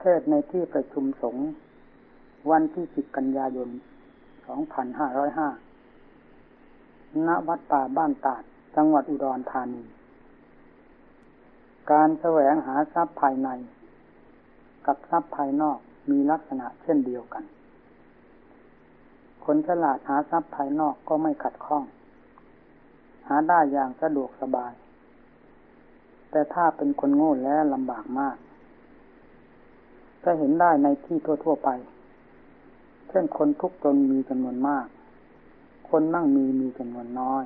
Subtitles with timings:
[0.00, 1.48] เทศในที่ประชุมสงฆ์
[2.50, 3.68] วันที่สิบกันยายน
[4.46, 5.48] สองพันห้าร้อยห้า
[7.26, 8.42] ณวัดป่าบ้านตาด
[8.76, 9.84] จังหวัดอุดรธานี
[11.92, 13.48] การแสวงหาทรัพย์ภายใน
[14.86, 15.78] กับทรัพย์ภายนอก
[16.10, 17.44] มีลักษณะเช่นเดียวกัน
[19.44, 21.84] คนฉลาดหาทรัพย์ภายนอกก็ไม่ขัดข้อง
[23.28, 24.72] หาได้อย่างสะดวกสบาย
[26.30, 28.36] แต่ถ้าเป็นคนโง่แล้วลำบากมาก
[30.30, 31.70] จะเห็นได้ในที่ทั่ว ๆ ไป
[33.08, 34.86] เช่นคนทุกตนมีจำนวนมาก
[35.90, 37.44] คนนั่งมีมีจำนวนน้อย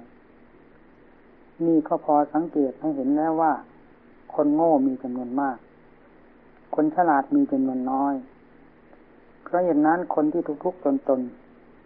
[1.66, 3.52] นี่ก็พอสังเกตให้เห็นแล้วว่า
[4.34, 5.56] คนโง่มีจำนวนมาก
[6.74, 8.14] คนฉลาดมีจำนวนน้อย
[9.42, 11.20] เพราะเหตุนั้นคนที่ทุกๆตนตน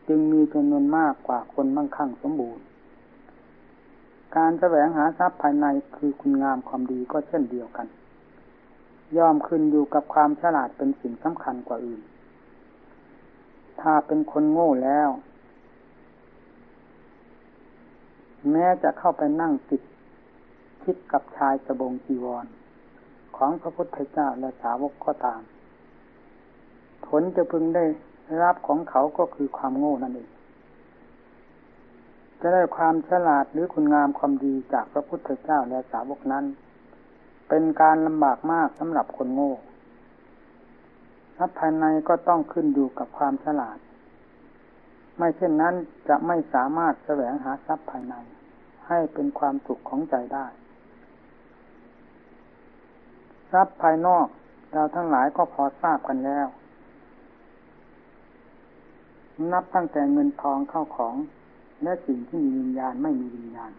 [0.09, 2.65] จึงมีจำนวนมากกว่าคนมั่งคั่งสมบูรณ์
[4.37, 7.87] การแสวงหาทรัพย์ภายในคือคุณงามความดีก็เช่นเดียวกัน
[9.19, 12.01] ย่อมขึ้นอยู่กับความฉลาดเป็นสิ่งสำคัญกว่าอื่น
[13.80, 15.09] ถ้าเป็นคนโง่แล้ว
[18.51, 19.82] แม้จะเข้าไปนั่งติด
[20.82, 22.46] คิดกับชายสบงจีวร
[23.37, 25.41] ของพระพุทธเจ้าและสาวกก็ตาม
[27.07, 27.85] ผลจะพึงได้
[28.43, 30.30] รับของเขาก็คือความโง่นั่นเอง
[32.41, 36.45] จะได้ความฉลาดหรือคุณงามความดีจากพระพุทธเจ้าและสาวกนั้น
[37.48, 39.52] เป็นการลำบากมากสำหรับคนโง่
[41.36, 43.78] ทรัพย์ภายในก็ต้องขึ้นอยู่กับความฉลาด
[45.16, 45.74] ไม่เช่นนั้น
[46.08, 48.14] จะไม่สามารถแสวงหาทรัพย์ภายใน
[48.88, 50.46] ให้เป็นความสุขของใจได้
[53.52, 54.26] ทรัพย์ภายนอก
[54.72, 56.46] เราทั้งหลายก็พอทราบกันแล้ว
[59.52, 61.16] นับตั้งแต่เงินทองเข้าของ
[61.82, 63.72] และสิ่งที่มีวิญญาณไม่มีวิญญาณ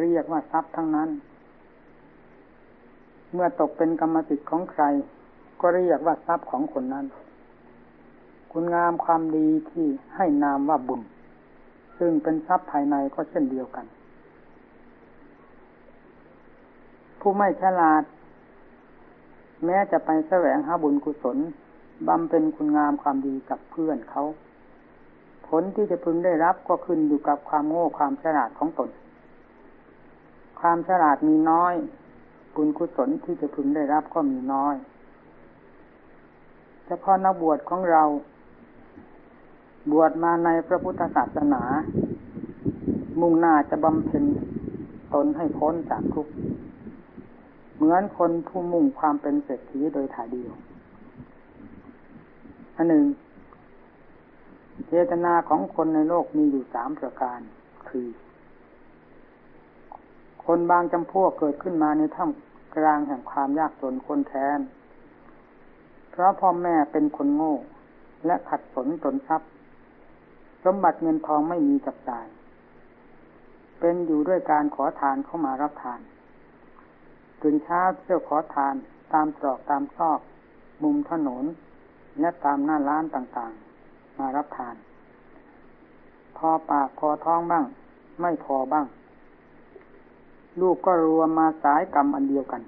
[0.00, 1.08] เรียกว่าทรัพย์ทั้งนั้น
[3.32, 4.84] เมื่อตกเป็นกรรมสิทธิ์ของใคร
[5.60, 7.06] ก็เรียกว่าทรัพย์ของคนนั้น
[8.52, 11.02] คุณงามความดีที่ให้นามว่าบุญ
[11.98, 13.86] ซึ่งเป็นทรัพย์ภายในก็เช่นเดียวกัน
[17.20, 18.02] ผู้ไม่ฉลาด
[19.64, 21.38] แม้จะไปแสวงหาบุญกุศล
[22.08, 24.22] บำเพ็ญคุณงามความดีกับเพื่อนเขา
[25.46, 28.90] ผลที่จะพึงได้รับก็ขึ้นอยู่กับความโง่ความฉลาดของตน
[30.60, 31.74] ความฉลาดมีน้อย
[32.54, 34.74] บุญกุศลที่จะพึงได้รับก็มีน้อย
[36.86, 38.02] เฉพาะนักบวชของเรา
[39.92, 41.62] บวชมาในพระพุทธศาสนา
[43.20, 44.24] มุ่งหน้าจะบำเพ็ญ
[45.14, 46.32] ตนให้พ้นจากทุกข์
[47.76, 50.52] เหมือนคนผู้มุ่งความเป็นเศรษฐีโดยถ่ายเดียว
[52.76, 53.04] อันหนึ่ง
[54.88, 57.40] เจตนาของคนในโลกมีอยู่สามประการ
[57.88, 58.06] คือ
[60.46, 64.60] คนบางจำพวกเกิดขึ้นมาในถ้ำกลางแห่งความยากจนคนแค้น
[66.10, 67.54] เพราะพ่อแม่เป็นคนโง่
[68.26, 69.50] และขัดสนตนทรัพย์
[70.64, 72.26] สมบัติเงินทองไม่มีจับจ่าย
[73.80, 76.00] เป็นอยู่ด้วยการขอทานเข้ามารับทาน
[77.42, 78.74] ตื่นเช้าเที่ยวขอทาน
[79.12, 80.20] ตามตรอกตามซอก
[80.82, 81.44] มุมถนน
[82.20, 84.76] และตามหน้าร้านต่างๆ มารับทาน
[86.36, 87.64] พอปากพอท้องบ้าง
[88.20, 88.86] ไม่พอบ้าง
[90.60, 92.62] ลูกก็รวมมาสายกรรมอันเดียวกัน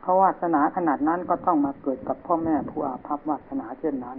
[0.00, 4.18] เพราะวาสนาขนาดนั้นก็ต้องมาเกิดกับพ่อแม่ผู้อาภัพวาสนาเช่นนั้น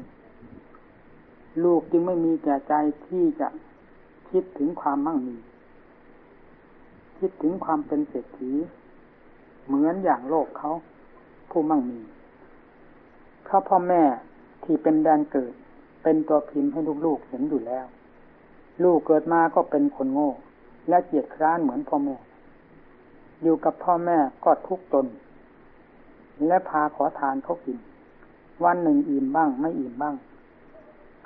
[1.64, 2.74] ลูกจึงไม่มีแก่ใจ
[3.08, 3.48] ที่จะ
[4.30, 5.38] คิดถึงความมั่งมี
[7.20, 8.52] คิดถึงความเป็นเศรษฐี
[9.66, 10.72] เหมือนอย่างโลกเขา
[11.52, 12.00] ผู้มั่งมี
[13.44, 14.04] เพราะพ่อแม่
[14.64, 15.54] ที่เป็นแดนเกิด
[16.04, 17.86] เป็นตัวพิมพ์ให้ลูกๆเห็นอยู่แล้ว
[18.84, 20.32] ลูกเกิดมาก็เป็นคนโง่
[20.90, 22.16] และเกียจคร้านเหมือนพ่อแม่
[23.44, 25.06] อยู่กับพ่อแม่ก็ทุกตน
[26.48, 27.78] และพาขอทานเขากิน
[28.64, 30.16] วันหนึ่งอิ่มบ้าง ไม่อิ่มบ้าง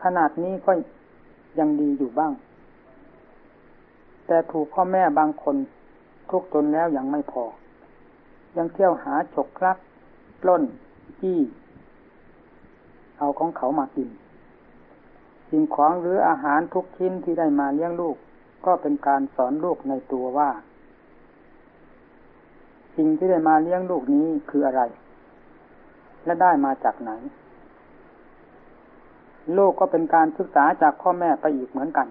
[0.03, 0.72] ขนาดนี้ก็
[1.59, 2.31] ยังดีอยู่บ้าง
[4.28, 5.55] แต่ถูกพ่อแม่บางคน
[6.31, 7.44] ทุกตนแล้วยังไม่พอ
[8.58, 9.78] ยังเที่ยวหาฉกคลัก
[10.41, 10.63] ปล้น
[11.22, 11.40] จี้
[13.17, 14.09] เอาของเขามากิน
[15.49, 18.16] สิ่งของหรืออาหารทุกชิ้นที่ได้มาเลี้ยงลูก
[18.66, 20.49] ก็เป็นการสอนลูกในตัวว่า
[22.97, 24.82] สิ่งที่ได้มาเลี้ยงลูกนี้คืออะไร
[26.26, 27.11] และได้มาจากไหน
[29.53, 32.08] โลกก็เป็นการศึกษาจากพ่อแม่ไปอีกเหมือนกัน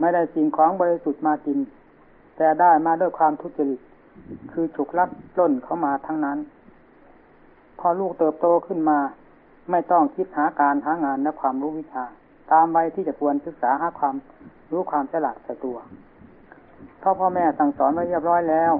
[0.00, 1.58] ไม่ได้สิ่งของบริสุทธิ์มากิน
[2.36, 3.80] แต่ได้มาด้วยความทุจริต
[4.52, 6.38] คือฉุกลักล้นเข้ามาทั้งนั้น
[7.78, 8.98] พอลูกเติบโตขึ้นมา
[9.70, 12.04] ไม่ต้องคิดหาการหางานและความรู้วิชา
[12.52, 14.14] ตามวัยที่จะควรศึกษาหาความ
[14.72, 15.76] รู้ความฉลาดใส่ตัว
[17.02, 18.72] พราะพ่อแม่สั่งสอนไว้เรียบร้อยแล้ว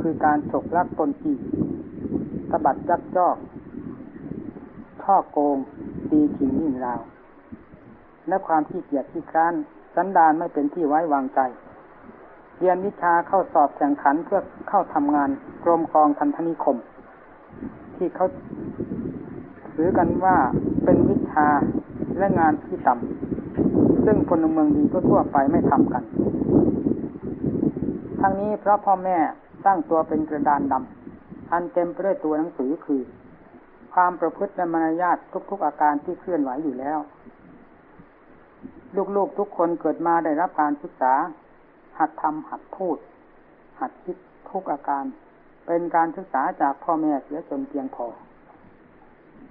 [0.00, 1.32] คือการฉกลักตนจี
[2.50, 3.36] ตบัดยักยอก
[5.02, 5.56] ช่อโกง
[6.10, 7.00] ตีขิงยิ่งราว
[8.28, 9.54] และความขี้เกียจขี้คร้าน
[9.94, 11.40] สันดานไม่เป็นที่ไว้วางใจ
[12.58, 15.30] เรียนวิชาเข้าสอบแข่งขันเพื่อเข้าทำงาน
[15.64, 16.76] กรมกองทันธนิคม
[17.96, 18.26] ที่เขา
[19.74, 20.36] ถือกันว่า
[20.84, 21.48] เป็นวิชา
[22.18, 26.02] และงานที่ต่ำซึ่งคนเมืองดีทั่วไปไม่ทำกัน
[28.20, 29.18] ทั้งนี้เพราะพ่อแม่
[29.64, 33.02] สร้างตัวเป็นกระดานดำอันเต็มไปด้วยตัวหนังสือคือ
[33.92, 35.16] ความประพฤติและมารยาท
[35.50, 36.98] ทุก ๆ อาการที่เคลื่อนไหวอยู่แล้ว
[39.16, 41.12] ลูกๆทุกคนเกิดมาได้รับการศึกษา
[41.98, 42.98] หัดทำหัดพูด
[43.80, 44.16] หัดคิด
[44.50, 45.04] ทุกอาการ
[45.66, 48.06] เป็นการศึกษาจากพ่อแม่เสียจนเพียงพอ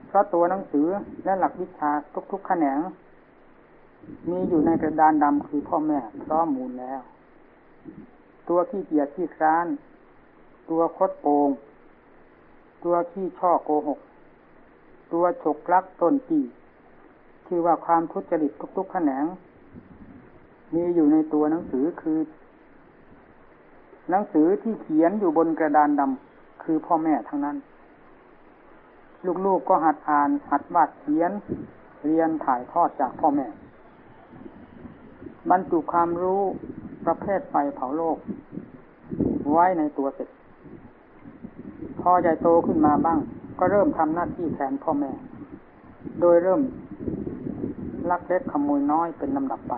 [0.08, 0.88] เพราะตัวหนังสือ
[1.24, 1.92] และหลักวิชา
[2.32, 2.80] ทุกๆแขนง
[4.30, 7.02] มีอยู่ในกระดานดำคือพ่อแม่พร้อมมูลแล้ว
[8.50, 9.68] ตัวขี้เกียจขี้คร้าน
[10.70, 11.50] ตัวคดโกง
[12.84, 14.00] ตัวขี้ช่อโกหก
[15.14, 16.40] ตัวฉกลักต้นปี
[17.48, 19.26] คือว่าความทุจริตทุกๆแขนง
[20.74, 22.20] มีอยู่ในตัวหนังสือคือ
[24.10, 27.58] หนังสือที่เขียนอยู่บนกระดานดำคือพ่อแม่ทั้งนั้น
[29.46, 31.32] ลูกๆก็หัดอ่าน หัดวาดเขียน
[32.06, 33.48] เรียนถ่ายทอดจากพ่อแม่
[35.50, 36.42] บรรจุความรู้
[37.06, 38.18] ประเภทไฟเผาโลก
[39.52, 40.30] ไว้ในตัวเสร็จ
[42.00, 43.20] พอใหญ่โตขึ้นมาบ้าง
[43.60, 45.12] ก็เริ่มทำหน้าที่แทนพ่อแม่
[46.22, 46.62] โดยเริ่ม
[48.10, 49.76] ลักเล็กขโมยน้อยเป็นลำดับไป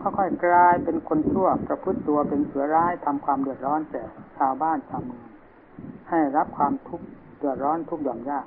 [0.00, 4.02] ค่อยๆกลายเป็นคนชั่วประพฤติตัวเป็นเสือร้ายทำความเดือดร้อนแก่
[4.36, 5.26] ชาวบ้านชาวเมือง
[6.08, 7.06] ให้รับความทุกข์
[7.38, 8.46] เดือดร้อนทุกหย่อมยาก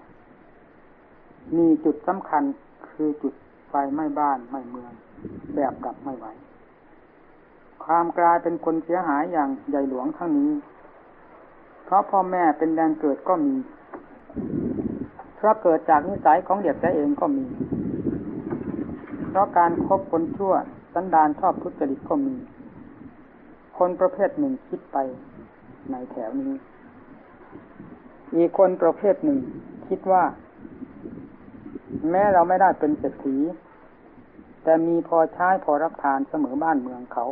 [1.57, 2.43] มีจุดสำคัญ
[2.89, 3.33] คือจุด
[3.69, 4.91] ไฟไหม้บ้านไหม้เมือง
[5.55, 6.25] แบบดับไม่ไหว
[7.91, 10.51] ความกลายเป็นคนเสียหายอย่างใหญ่หลวงทั้งนี้
[11.85, 13.55] เพราะพ่อแม่เป็นแดนเกิดก็มี
[15.35, 17.45] เพราะเกิดจากนิสัยของเด็กแต่เองก็มี
[19.29, 20.53] เพราะการครบคนชั่ว
[20.93, 22.35] สันดานชอบทุจริตก็มี
[23.77, 24.97] คนประเภทหนึ่งคิดไป
[25.91, 26.53] ในแถวนี้
[28.35, 29.39] อีกคนประเภทหนึ่ง
[29.87, 30.23] คิดว่า
[32.11, 33.37] แม้เราไม่ได้เป็นเศรษฐี
[34.63, 37.27] แต่มีพอใช้พอรับทานเสมอบ้านเมืองเขา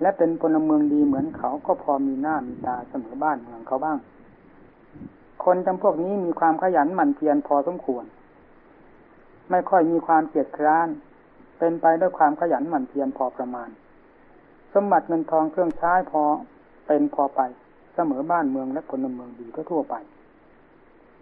[0.00, 3.98] และเป็นพลเมืองดีเหมือนเขาก็พอมีหน้ามีตาเสมอบ้านเมืองเขาบ้าง
[5.44, 8.04] คนจำพวกนี้มีความขยันหมั่นเพียรพอสมควร
[9.50, 10.88] ไม่ค่อยมีความเกียจคร้าน
[11.58, 13.68] เป็นไปด้วยความขยันหมั่นเพียรพอประมาณ
[14.74, 16.22] สมบัติเงินทองเครื่องใช้พอ
[16.86, 17.40] เป็นพอไป
[17.94, 19.94] เสมอบ้านเมืองและพลเมืองดีทั่วไป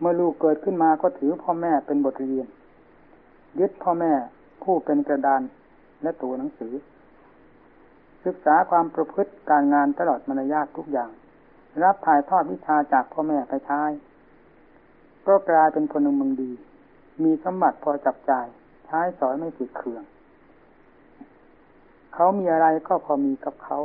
[0.01, 2.47] เมื่อลูกเกิดขึ้นมาก็ถือพ่อแม่เป็นบทเรียน
[3.61, 4.13] ยึดพ่อแม่
[4.63, 5.43] ผู้เป็นกระดาน
[6.03, 6.73] และตัวหนังสือ
[8.27, 11.11] ศึกษาความประพฤติการงานตลอดมารยาททุกอย่าง
[11.83, 13.83] รับถ่ายทอดวิชาจากพ่อแม่ไปใช้
[15.27, 16.53] ก็กลายเป็นพลเมืองดี
[17.23, 18.47] มีสมบัติพอจับจ่าย
[18.87, 20.03] ใช้สอยไม่ผิดเคือง
[22.15, 23.79] เขามีอะไรก็พอมีกับเขา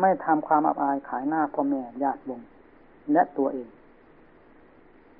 [0.00, 2.40] ไม่ทำความอับอายขายหน้าพ่อแม่ญาติวง
[3.12, 3.68] และตัวเอง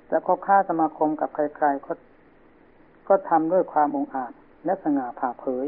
[0.07, 1.93] แต่ก็ค้าสมาคมกับใครๆก็
[3.07, 4.31] ก็ทำด้วยความองอาจ
[4.65, 5.67] และสง่าผ่าเผย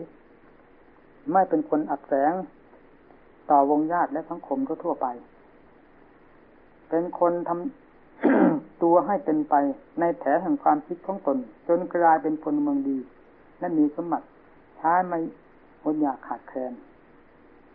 [1.32, 2.34] ไม่เป็นคนอับแสง
[3.50, 5.08] ต่อวงญาติและสังคมทั่วไป
[6.90, 9.56] เป็นคนทำตัวให้เป็นไป
[10.00, 12.98] ในแถแห่งความคิดของตน จนกลายเป็นพลเมืองดี
[13.60, 14.28] และมีสมบัติ
[14.78, 15.20] ใช้ไม่
[15.84, 16.74] อดอยากขาดแคลน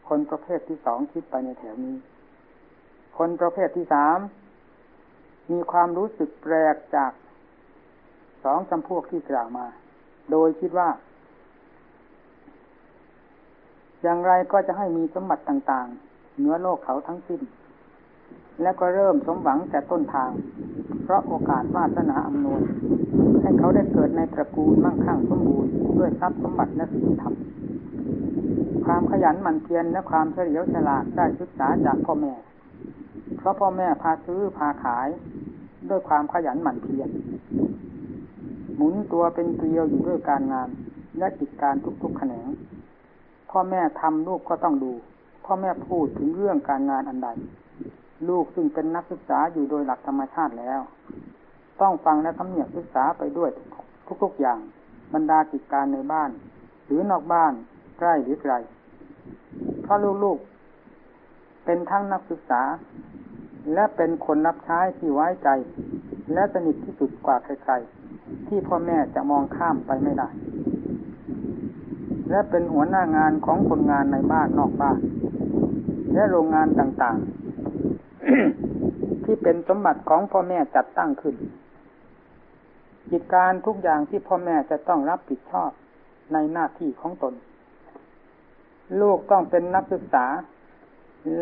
[0.09, 1.97] คนประเภทที่สองคิดไปในแถวนี้
[3.19, 4.19] คนประเภทที่สาม
[5.53, 7.13] มีความรู้สึกแปลกจาก
[8.45, 9.67] สองจำพวกที่กล่าวมา
[10.31, 10.89] โดยคิดว่า
[14.03, 17.41] อย่างไรก็จะให้มีสมบัติต่างๆ เหนือโลกเขาทั้งสิ้น
[18.63, 20.31] และก็เริ่มสมหวังแต่ต้นทาง
[21.05, 22.63] เพราะโอกาสวาสนาอำนวย
[23.43, 27.35] ให้เขาได้เกิดในตระกูลมั่งคั่งสมบูรณ์ด้วยทรัพย์สมบัติและศีลธรรม
[28.85, 32.33] ความขยันหมั่นเพียรและความเฉลียวฉลาดได้ศึกษาจากพ่อแม่
[33.39, 35.09] เพราะพ่อแม่พาซื้อพาขาย
[35.89, 37.09] ด้วยความขยันหมั่นเพียร
[38.77, 40.69] หมุนตัวเป็นเกลียวอยู่ด้วยการงาน
[41.19, 42.49] และกิจการทุกๆแขนง
[43.51, 44.93] พ่อแม่ทำลูกก็ต้องดู
[45.45, 47.29] พ่อแม่พูดถึงเรื่องการงานอันใด
[48.29, 50.81] ลูกซึ่งเป็นนักศึกษาอยู่โดยหลักธรรมชาติแล้ว
[51.81, 53.51] ต้องฟังและทำเนียบศึกษาไปด้วย
[54.23, 54.59] ทุกๆอย่าง
[55.15, 56.31] บรรดากิจการในบ้าน
[56.87, 57.53] หรือนอกบ้าน
[57.99, 58.55] ใกล้หรือไกล
[59.83, 62.63] เพราะลูกๆเป็นทั้งนักศึกษา
[63.75, 65.49] และเป็นคนรับใช้ที่ไว้ใจ
[66.35, 70.29] และสนิทที่สุดกว่าใครๆที่พ่อแม่จะมองข้ามไปไม่ได้
[72.31, 74.99] และเป็นหัวหน้างานของคนงานในบ้านนอกบ้าน
[76.15, 81.35] และโรงงานต่างๆ ที่เป็นสมบัติของพ่อแม่จัดตั้งขึ้น
[83.11, 85.71] กิจการทุกอย่างที่พ่อแม่จะต้องรับผิดชอบ
[86.33, 87.35] ในหน้าที่ของตน
[89.01, 90.27] ลูกต้องเป็นนักศึกษา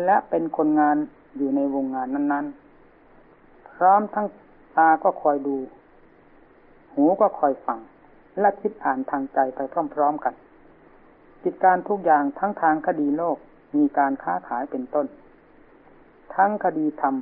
[0.05, 0.95] และเป็นคนงาน
[1.37, 2.45] อยู่ในวงงานนั้น
[3.11, 4.27] ๆ พร้อมทั้ง
[4.77, 5.55] ตาก็คอยดู
[6.93, 7.79] หูก็คอยฟัง
[8.39, 9.59] และคิดอ่านทางใจไป
[9.95, 10.33] พร้อม ๆ กัน
[11.47, 13.37] กิจการทุกอย่างทั้งทางคดีโลก
[13.75, 15.05] มีการค้าขายเป็นต้น
[16.35, 17.15] ทั้งคดีธรรม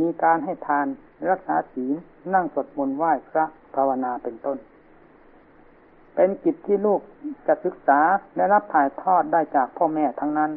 [0.00, 0.86] มีการให้ทาน
[1.30, 1.92] รักษาศีล
[2.34, 3.44] นั่งสวดมนต์ไหว้พระ
[3.74, 4.58] ภาวนาเป็นต้น
[6.14, 7.00] เป็นกิจที่ลูก
[7.46, 8.00] จะศึกษา
[8.36, 10.50] และรับถ่ายทอดได้จากพ่อแม่ทั้งนั้น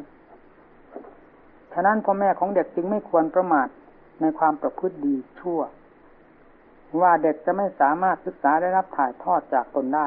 [1.72, 3.68] ฉะนั้นพ่อแม่ของเด็กจึงไม่ควรประมาท
[4.20, 5.60] ในความประพฤติดีชั่ว
[7.00, 10.06] ว่าเด็กจะไม่สามารถศึกษาได้รับถ่ายทอดจากตนได้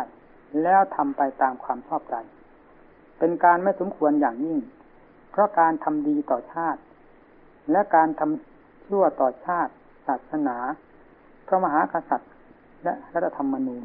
[0.64, 2.16] แล้วทำไปตามความชอบใจ
[3.20, 4.60] เป็นการไม่สมควรอย่างยิ่ง
[5.32, 6.82] เพราะการทำดีต่อชาติ
[7.72, 9.72] และการทำชั่วต่อชาติ
[10.08, 10.58] ศาสนา
[11.48, 12.32] พระมหากษัตริย์
[12.84, 13.84] และรัฐธรรมนูญ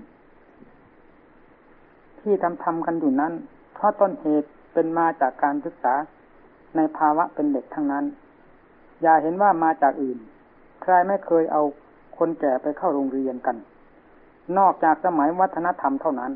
[2.21, 3.33] ที่ทำทำกันอยู่นั้น
[3.75, 5.95] เพราะต้นเหตุเป็นมาจากการศึกษา
[6.77, 8.05] ในภาวะเป็นเด็กทั้งนั้น
[9.03, 10.19] อย่าเห็นว่ามาจากอื่น
[10.83, 11.63] ใครไม่เคยเอา
[12.19, 13.57] คนแก่ไปเข้าโรงเรียนกัน
[14.59, 16.33] นอกจากสมัยวัฒนธรรมเท่านั้น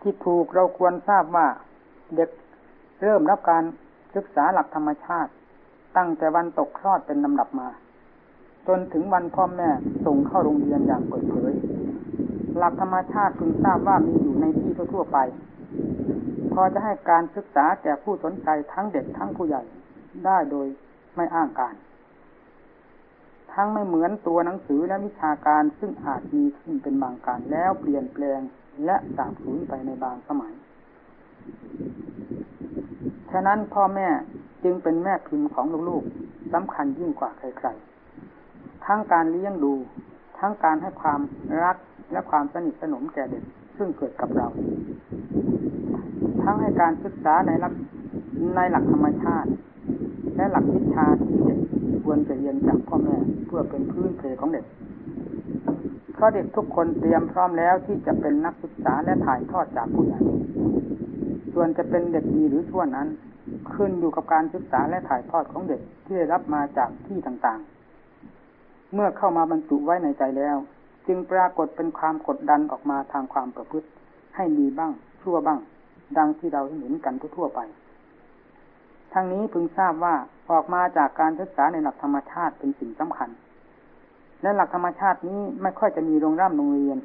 [0.00, 1.46] ที่ถูกเราควรทราบว่า
[2.16, 2.30] เด็ก
[3.02, 3.64] เริ่มรับการ
[4.14, 5.30] ศึกษาหลักธรรมชาติ
[5.96, 7.68] ตั้งแต่วันตกคลอดเป็นลำดับมา
[8.68, 9.68] จนถึงวันพ่อแม่
[10.06, 11.52] ส่งเข้าโรงเรียนอย่างเปิดเผย
[12.58, 15.18] หลักธรรมชาติคุณทราบว่ามีอยู่ในที่ทั่วไป
[16.52, 19.62] พอจะให้การศึกษาแก่ผู้สนใจทั้งเด็กทั้งผู้ใหญ่
[20.26, 20.66] ได้โดย
[21.16, 21.74] ไม่อ้างการ
[23.52, 28.40] ทั้งไม่เหมือนตัวหนังสือและวิชาการซึ่งอาจมีขึ้นเป็นบางการแล้วเปลี่ยนแปลง
[28.84, 30.54] และสาบสูญไปในบางสมัย
[33.32, 34.08] ฉะนั้นพ่อแม่
[34.64, 39.72] จึงเป็นแม่พิมพ์ของลูกๆสำคัญยิ่งกว่าใครๆ ทั้งการเลี้ยงดู
[40.38, 41.20] ทั้งการให้ความ
[41.64, 41.76] รัก
[42.12, 43.44] และความสนิทสนมแก่เด็ก
[43.76, 44.48] ซึ่งเกิดกับเรา
[46.42, 47.74] ทั้งให้การศึกษาในหลัก
[48.56, 49.50] ในหลักธรรมชาติ
[50.36, 51.60] และหลักวิชาที่เด็ก
[52.04, 54.66] ควรจะเรียนจากพ่อแม่เพื่อเป็นพื้นเพของเด็ก
[56.14, 60.20] เพราะเด็กทุกคนเตรียมพร้อมแล้วที่จะเป็นนักศึกษาและถ่ายทอดจากผู้ใหญ่
[61.52, 63.08] ส่วนจะเป็นเด็กดีหรือชั่วนั้น
[63.74, 70.56] ขึ้นอยู่กับการศึกษาและถ่ายทอดของเด็กที่ได้รับมาจากที่ต่างๆ เมื่อเข้ามาบรรจุไว้ในใจแล้ว
[71.06, 73.88] จึงปรากฏเป็นความกดดันออกมาทางความประพฤติ
[74.36, 74.92] ให้ดีบ้าง
[75.22, 75.58] ชั่วบ้าง
[76.18, 77.60] ดังที่เราเห็นกันทั่วไป
[79.12, 80.14] ทั้งนี้พึงทราบว่า
[80.50, 83.30] ออกมาจากการศึกษาในหลักธรรมชาติเป็นสิ่งสำคัญ
[84.42, 86.98] และหลักธรรมชาตินี้ไม่ค่อยจะมีโรงร่ำโรงเรียน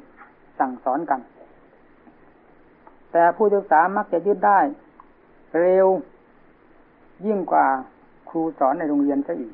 [0.58, 1.20] สั่งสอนกัน
[3.12, 4.60] แต่ผู้ศึกษามักจะยึดได้
[5.60, 5.86] เร็ว
[7.26, 7.66] ยิ่งกว่า
[8.28, 9.52] ครูสอนในโรงเรียนซะอีก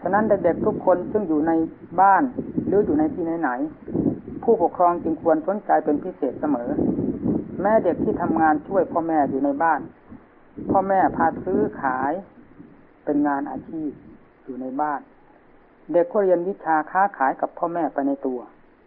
[0.00, 1.52] ฉะนั้นเด็กๆทุกคนซึ่งอยู่ใน
[2.00, 2.22] บ้าน
[2.66, 6.68] หรืออยู่ในที่ไหนๆผู้ปกครองจึงควรสนใจเป็นพิเศษเสมอ
[7.62, 9.80] แม่เด็กที่ทำงานช่วยพ่อแม่อยู่ในบ้าน
[10.70, 12.12] พ่อแม่พาซื้อขาย
[13.04, 13.90] เป็นงานอาชีพ
[14.44, 15.00] อยู่ในบ้าน
[15.92, 18.40] เด็กก็เรียนวิชาค้าขายกับพ่อแม่ไปในตัว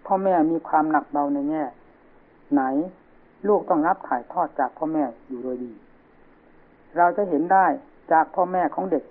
[0.07, 1.63] พ่อแม่มีความหนักเบาในแง่
[2.53, 2.63] ไหน
[3.47, 5.71] ลูกต้องรับถ่ายทอดจากพ่อแม่อยู่โดยดี
[6.97, 7.65] เราจะเห็นได้
[8.11, 9.03] จากพ่อแม่ของเด็ก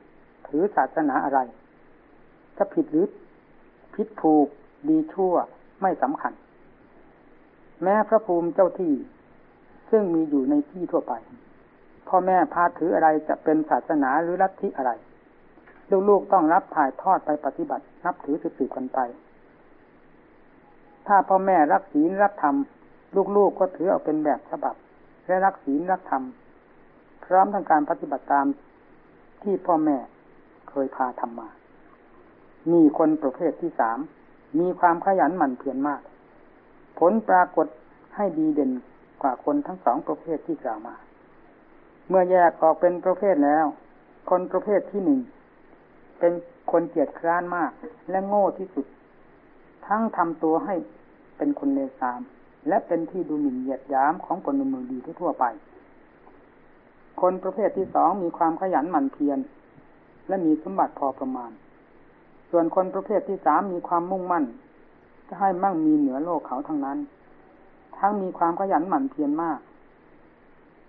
[0.48, 1.40] ถือศาสนาอะไร
[2.58, 3.06] จะผิดหรือ
[3.94, 4.46] ผิดถูก
[4.88, 5.34] ดีชั่ว
[5.82, 6.32] ไม่สำคัญ
[7.82, 8.94] แม้พระภูมิเจ้าที่
[9.90, 11.12] ซึ่งมีอยู่ในที่ทั่วไป
[12.08, 14.92] พ่อแม่พาถืออะไรจะเป็นศาสนาหรือลัทธิอะไร
[16.08, 18.98] ลูกๆต้องรับถ่ายทอดไปปฏิบัตินับถือสืบๆกันไป
[21.06, 22.56] ถ้าพ่อแม่รักศีลรักธรรม
[23.36, 24.74] ลูกๆก็ถือเอาเป็นแบบฉบับ
[25.26, 26.24] และรักศีลรักธรรม
[27.24, 28.46] พร้อมทั้งการปฏิบัติตาม
[29.42, 29.96] ที่พ่อแม่
[30.70, 31.48] เคยพาทำมา
[32.72, 33.98] มีคนประเภทที่สาม
[34.60, 36.02] มีความขยันหมั่นเพียรมาก
[36.98, 37.66] ผลปรากฏ
[38.16, 38.70] ให้ดีเด่น
[39.22, 40.94] กว่าคนทั้งสองประเภทที่กล่าวมา
[42.08, 43.66] เมื่อแยกออกเป็นประเภทแล้ว
[44.30, 45.20] คนประเภทที่หนึ่ง
[46.18, 46.32] เป็น
[46.70, 47.72] คนเกียจคร้านมาก
[48.10, 48.86] และโง่ที่สุด
[49.86, 50.74] ทั้งทำตัวให้
[51.36, 52.20] เป็นคนเลวทราม
[52.68, 55.44] และเป็นที่ดูหมิ่นเหยียดย้ำของคนเมืองดีทั่วไป
[57.20, 59.38] คนประเภทที่สองมีความขยันหมั่นเพียร
[60.28, 61.50] และมีสมบัติพอประมาณ
[62.50, 64.44] ส่วนคนประเภทที่สามมีความมุ่งมั่น
[65.28, 66.98] จะให้มั่งมีเหนือโลกเขาทั้งนั้น
[67.98, 69.58] ทั้งมีความขยันหมั่นเพียรมาก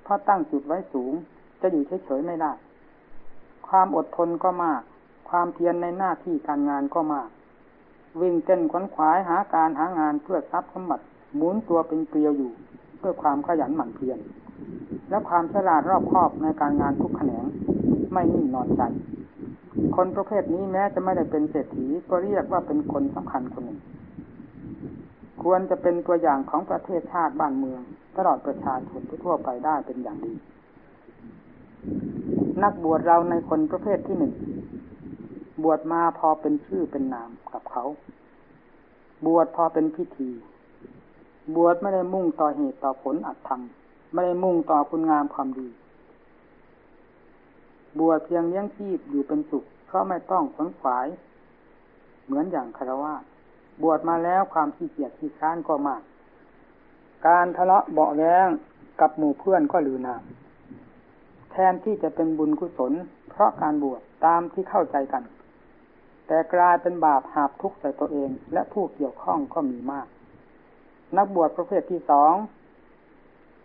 [0.09, 1.13] ราะตั้งจุดไว้สูง
[1.61, 2.51] จะอยู่เฉยๆไม่ได้
[3.67, 4.81] ความอดทนก็มาก
[5.29, 7.29] ความเพียรในหน้าที่การงานก็มาก
[8.21, 11.05] วิ่งเต้นขวนขวายหาการหางานเพื่อทรัพย์สมบัติ
[11.35, 12.51] หมุนตัวเป็นเกลียวอยู่
[12.97, 14.19] เพื่อความขยันหมั่นเพียร
[15.09, 17.45] และความฉลาดรอบคอบในการงานทุกแขนง
[18.13, 18.81] ไม่นิ่งนอนใจ
[19.95, 23.79] คนประเภทนี้แม้จะไม่ได้เป็นเศรษฐีก็เรียกว่าเป็นคนสำคัญคนหนึ่ง
[25.43, 27.81] ควรจะเป็นตัวอย่างของประเทศชาติบ้านเมือง
[28.17, 30.33] ตลอดประชาชนทั่วไปได้เป็นอย่างดี
[32.63, 34.33] นักบวชเราในคนประเภทที่หนึ่ง
[35.63, 37.83] บวชมาพอเป็นชื่อเป็นนามกับเขา
[39.25, 40.29] บวชพอเป็นพิธี
[41.55, 43.61] บวชไม่ได้มุ่งต่อเหตุต่อผลอัตธรรม
[44.13, 45.67] ไม่ได้มุ่งต่อคุณงามความดี
[47.99, 51.07] บวชเพียงเลี้ยงชีพอยู่เป็นสุขเพราะไม่ต้องขนขวาย
[52.25, 53.13] เหมือนอย่างคารวะ
[53.83, 56.01] บวชมาแล้วความขี้เกียจขี้ค้านก็มาก
[57.27, 58.49] การทะเลาะเบาแรง
[59.01, 60.23] กับหมู่เพื่อนก็ลือนาม
[61.51, 62.93] แทนที่จะเป็นบุญกุศล
[63.29, 65.23] เพราะการบวชตามที่เข้าใจกัน
[66.27, 70.07] แต่กลายเป็นบาปหาบทุกข์ใส่ตัวเองและผู้เกี่ยวข้องก็มีมาก
[71.17, 72.33] นักบวชประเภทที่สอง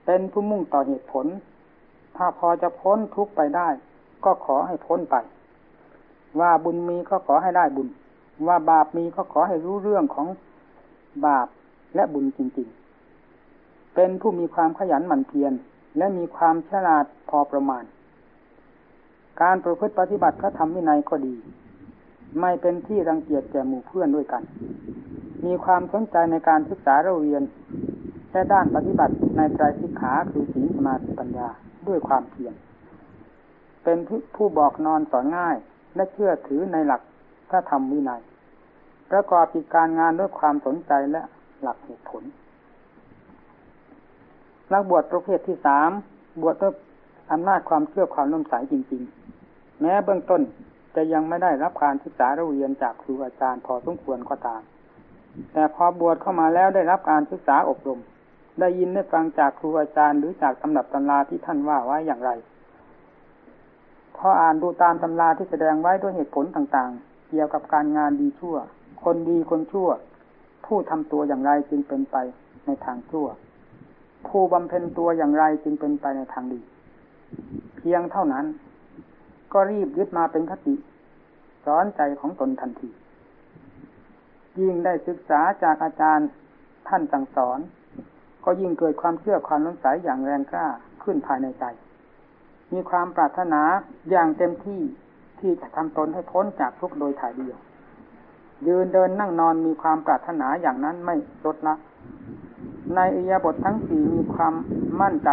[0.07, 1.27] เป็นผู้มุ่งต่อเหตุผล
[2.17, 3.69] ถ้าพอจะพ้นทุกไปได้
[4.25, 5.17] ก็ขอให้พ้นไป
[6.41, 7.89] ว่าบุญมีก็ขอให้ได้บุญ
[8.47, 10.27] ว่าบาปมีก็ขอให้รู้เรื่องของ
[11.27, 11.49] บาป
[11.95, 12.69] และบุญจริง
[13.31, 15.53] ๆ เป็นผู้มีความขยันหมั่นเพียร
[15.99, 17.85] และมีความฉลาดพอประมาณ
[19.43, 21.35] การประพฤติปฏิบัติพระธรรมวินัยก็ดี
[22.41, 24.43] ไม่เป็นที่รังเกียจแก่หมู่เพื่อนด้วยกัน
[25.45, 27.43] มีความสนใจในการศึกษาเราเรียน
[28.31, 31.49] แค่ด้านปฏิบัติในใจสิกขาคือศีลสมาธิปัญญา
[31.89, 32.55] ด้วยความเพียร
[33.85, 33.99] เป็น
[34.37, 35.57] ผู้บอกนอนสอนง่าย
[35.97, 37.01] และเชื่อถือในหลัก
[37.51, 38.23] พระธรรมวินัย
[39.11, 41.23] ประกอบกิจการงานด้วยความสนใจและ
[41.63, 42.23] หลักเหตุผล
[44.73, 45.91] นักบวชประเภทที่สาม
[46.43, 46.75] บวชด้วย
[47.33, 49.03] อำนาจความเชื่อความน้มใสจริง
[49.43, 50.43] ๆ แม้เบื้องต้น
[50.97, 54.63] จะยังไม่ได้รับการศึกษาเรียนจากครูอาจารย์พอสมควรก็ตาม
[55.53, 58.01] แต่พอบวชเข้ามาแล้วได้รับการศึกษาอบรม
[58.61, 62.31] ได้ยินได้ฟังจากครูอาจารย์หรือจากตำนับตำราที่ท่านว่าไว้อย่างไร
[64.17, 68.57] พออ่านดูตามตำราที่แสดงไว้ด้วยเหตุผลต่างๆ เกี่ยวกับการงานดีชั่ว
[69.05, 69.89] คนดีคนชั่ว
[70.67, 72.17] ผู้ทำตัวอย่างไรจึงเป็นไป
[72.67, 73.27] ในทางชั่ว
[74.29, 76.61] ผู้บำเพ็ญตัวอย่างไรจึงเป็นไปในทางดี
[77.77, 78.45] เพียงเท่านั้น
[79.53, 80.75] ก็รีบยึดมาเป็นคติ
[81.65, 82.89] สอนใจของตนทันที
[84.61, 86.29] ยิ่งได้ศึกษาจากอาจารย์
[86.89, 87.59] ท่านสั่งสอน
[88.45, 90.67] ก็ยิ่งเกิดความเชื่อความน้นใสอย่างแรงกล้า
[91.03, 91.65] ขึ้นภายในใจ
[92.73, 93.63] มีความปรารถนา
[94.11, 94.81] อย่างเต็มที่
[95.41, 97.59] ที่จะทำตนให้พ้นจากทุกโดยถ่ายเดียว
[98.67, 101.75] ยืนเดินนั่งนอนมีความปรารถนาอย่างนั้นไม่ลดละ
[102.95, 104.55] ในอิยาบททั้งสี่มีความ
[105.01, 105.29] มั่นใจ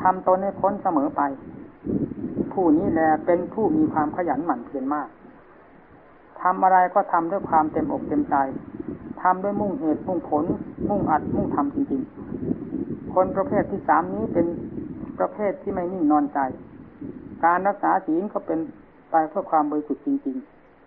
[0.00, 1.22] ทำตนให้พ้นเสมอไป
[2.52, 5.08] ผู้นี้แลเป็นผู้มีความขยันหมั่นเพียรมาก
[6.42, 8.36] ทำอะไรก็ทำด้วยความเต็มอกเต็มใจ
[9.22, 10.44] ทำด้วยมุ่งเหตุมุ่งผล
[10.88, 14.46] มุ่งอัดมุ่งทำจริงๆ คนประเภทที่สามนี้เป็น
[15.18, 16.38] ประเภทที่ไม่นิ่งนอนใจ
[17.44, 18.58] การรักษาศีลก็เป็น
[19.10, 20.36] ไปเพื่อความบริสุทธิ์จริง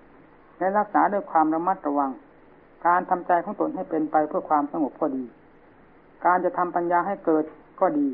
[0.03, 2.11] ๆ และรักษาด้วยความระมัดระวัง
[2.87, 5.23] การทำใจของตนให้เป็นไปเพื่อความสงบก็ดี
[6.25, 7.43] การจะทำปัญญาให้เกิด
[7.79, 8.07] ก็ดี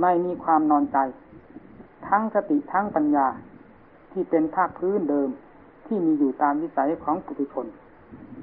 [0.00, 0.98] ไม่มีความนอนใจ
[2.08, 3.26] ทั้งสติทั้งปัญญา
[4.12, 5.28] ที่เป็นภาคพื้นเดิม
[5.92, 7.66] ที่มีอยู่ตามวิสัยของปุถุชน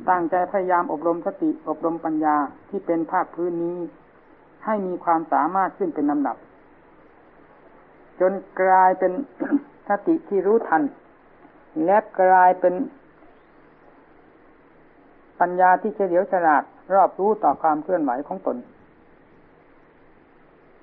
[0.09, 2.35] ตั้งใจพยายามอบรมสติอบรมปัญญา
[2.69, 3.77] ที่เป็นภาคพื้นนี้
[4.65, 6.37] ให้มีความสามารถขึ้นเป็นลำดับ
[8.19, 9.11] จนกลายเป็น
[9.89, 10.83] สติที่รู้ทัน
[11.85, 12.73] และกลายเป็น
[15.39, 18.57] ปัญญาที่เฉลียวฉลาดรอบรู้ต่อความเคลื่อนไหวของตน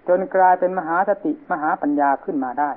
[0.09, 2.71] จนกลายเป็นมหาสติมหาปัญญาขึ้นมาได้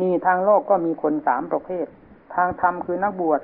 [0.00, 1.86] มีทางโลกก็มีคนสามประเภท
[2.34, 3.40] ทางธรรมคือนักบวช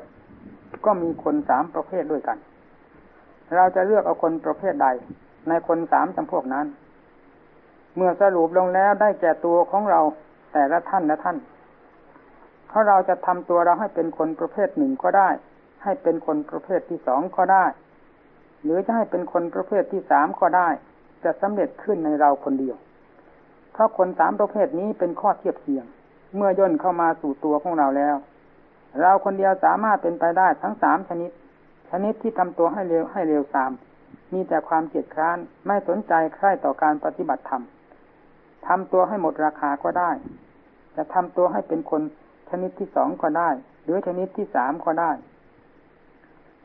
[0.85, 2.38] ก็มีคนสามประเภทด้วยกัน
[3.55, 4.88] เราจะเลือกเอาคนประเภทใด
[5.49, 6.66] ในคนสามจำพวกนั้น
[7.97, 10.01] เมื่อสรุปลงแล้วได้แก่ตัวของเรา
[10.53, 11.37] แต่ละท่านละท่าน
[12.68, 15.29] เพราะเราจะทำตัวเราให้เป็นคนประเภทหนึ่งก็ได้
[15.85, 17.64] ให้เป็นคนประเภทที่สองก็ได้
[18.62, 20.68] หรือจะให้เป็นคนประเภทที่สามก็ได้
[21.25, 22.77] จะสำเร็จขึ้นในเราคนเดียว
[23.73, 25.85] เพราะคนสามประเภทนี้เป็นข้อเทียบเทียง
[26.37, 28.16] เมื่อย่นเข้ามาสู่ตัวของเราแล้ว
[29.00, 31.30] เราคนเดียวสามารถเป็นไปได้ทั้งสามชนิด
[31.90, 33.70] ชนิดที่ทำตัวให้เร็วให้เร็วตาม
[34.33, 37.62] มีแต่ความเกียดคร้านไม่สนใจใคร่ต่อการปฏิบัติธรรม
[38.66, 40.11] ทำตัวให้หมดราคาก็ได้
[40.96, 42.02] จะทำตัวให้เป็นคน
[42.50, 43.50] ชนิดที่สองก็ได้
[43.85, 45.11] หรือชนิดที่สามก็ได้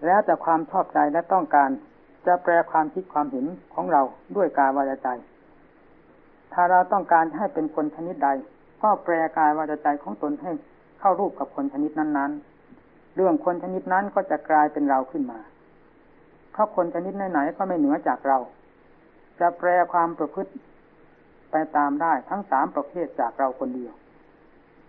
[0.06, 1.70] แล้วแต่ความชอบใจและต้องการ
[2.28, 4.02] จะแปลความคิดความเห็นของเรา
[4.36, 5.08] ด้วยกายวาจาใจ
[6.54, 8.30] ถ้าเราต้องการให้เป็นคนชนิดใด
[8.82, 10.52] ก็แปลกายวาจาใจของตนให้
[11.00, 12.32] เข้ารูปกับคนชนิดนั้น
[12.74, 15.40] ๆ เรื่องคนชนิดนั้นก็จะกลายเป็นเราขึ้นมา
[16.52, 18.38] เพราะคนชนิดไหนๆก็ไม่เหนือจากเรา
[19.40, 20.52] จะแปลความประพฤติ
[21.52, 23.94] ไปตามได้ทั้งสามประเภทจากเราคนเดียว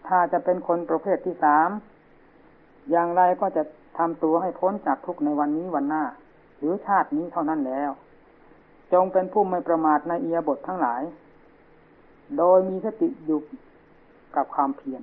[0.07, 1.69] ถ้าจะเป็นคนประเภทที่สาม
[2.91, 3.63] อย่างไรก็จะ
[3.99, 6.05] ทำตัวให้พ้นจากทุกในวันนี้วันหน้า
[6.59, 7.91] หรือชาตินี้เท่านั้นแล้ว
[8.93, 11.03] จงเป็นผู้ไม่ประมาทในเอียบททั้งหลาย
[12.39, 13.39] โดยมีสติอยู่
[14.37, 15.03] กับความเพียร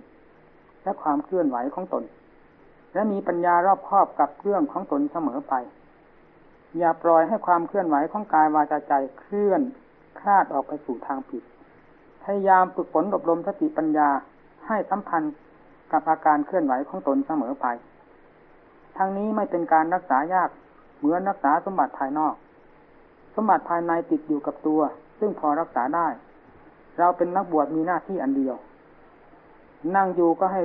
[0.88, 2.04] และความเคลื่อนไหวของตน
[2.94, 5.54] และมีปัญญารอบครอบกับเรื่องของตนเสมอไป
[6.78, 9.62] อย่าปล่อยให้ความเคลื่อนไหวของกายวาจาใจเคลื่อน
[10.20, 11.44] คลาดออกไปสู่ทางผิด
[12.24, 14.10] พยายามฝึกฝนอบรมสติปัญญา
[14.68, 15.34] ให้สัมพันธ์
[15.92, 17.66] กับอาการเคลื่อนไหวของตนเสมอไป
[18.98, 20.50] ทั้งนี้ไม่เป็นการรักษายาก
[20.98, 22.36] เหมือนรักษาสมบัติภายนอก
[23.36, 24.82] สมบัติภายในติดอยู่กับตัว
[25.20, 26.08] ซึ่งพอรักษาได้
[27.00, 28.56] เราเป็นนักบวชมีหน้าที่อันเดียว
[29.96, 30.62] นั่งอยู่ก็ให้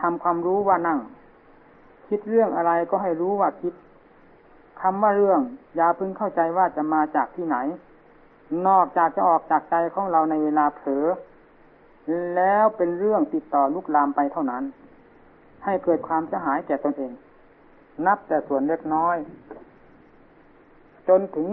[0.00, 0.98] ทำความรู้ว่านั่ง
[2.08, 3.74] คิดเรื่องอะไรก็ให้รู้ว่าคิด
[4.80, 5.40] คำว่าเรื่อง
[5.76, 7.56] อย่าพึงเข้าใจว่าจะมาจากที่ไหน
[8.66, 11.06] นอกจากจะออกจากใจของเราในเวลาเผลอ
[12.36, 14.64] แล้วเป็นเรื่องติดต่อลุกลามไปเท่านั้น
[15.64, 17.12] ให้เกิดความเสียหายแก่ตนเอง
[18.06, 19.16] นับแต่ส่วนเล็กน้อย
[21.08, 21.48] จนถึง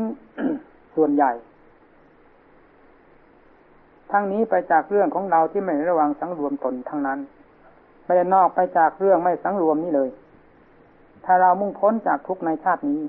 [0.95, 1.31] ส่วนใหญ่
[4.11, 7.19] ทั้งนี้ไปจากเรื่องของเราที่ไม่ระวังสังรวมตนทั้งนั้น
[8.05, 10.09] ไม่ได้นอกไปจากเรื่องไม่สังรวมนี้เลย
[11.25, 13.01] ถ้าเรามุ่งพ้นจากทุกในชาตินี้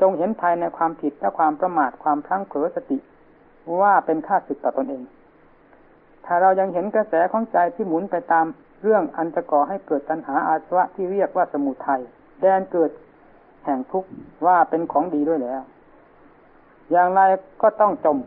[0.00, 2.98] จงเห็นภายในความผิดและความประมาทความพลั้งเผลอสติ
[3.82, 5.02] ว่าเป็นค่าศึกต่อตอนเอง
[6.24, 8.46] ถ้าเรายังเห็นกระแสของใจที่หมุนไปตาม
[8.82, 12.00] เรื่องอันจะก่อให้เกิดตัณหาอาสวะที่เรียกว่าสมุทัย
[12.40, 12.90] แดนเกิด
[13.64, 14.08] แห่งทุกข์
[14.46, 15.62] ว่าเป็นของดีด้วยแล้ว
[16.90, 17.20] อย่างไร
[17.62, 18.18] ก็ต้องจม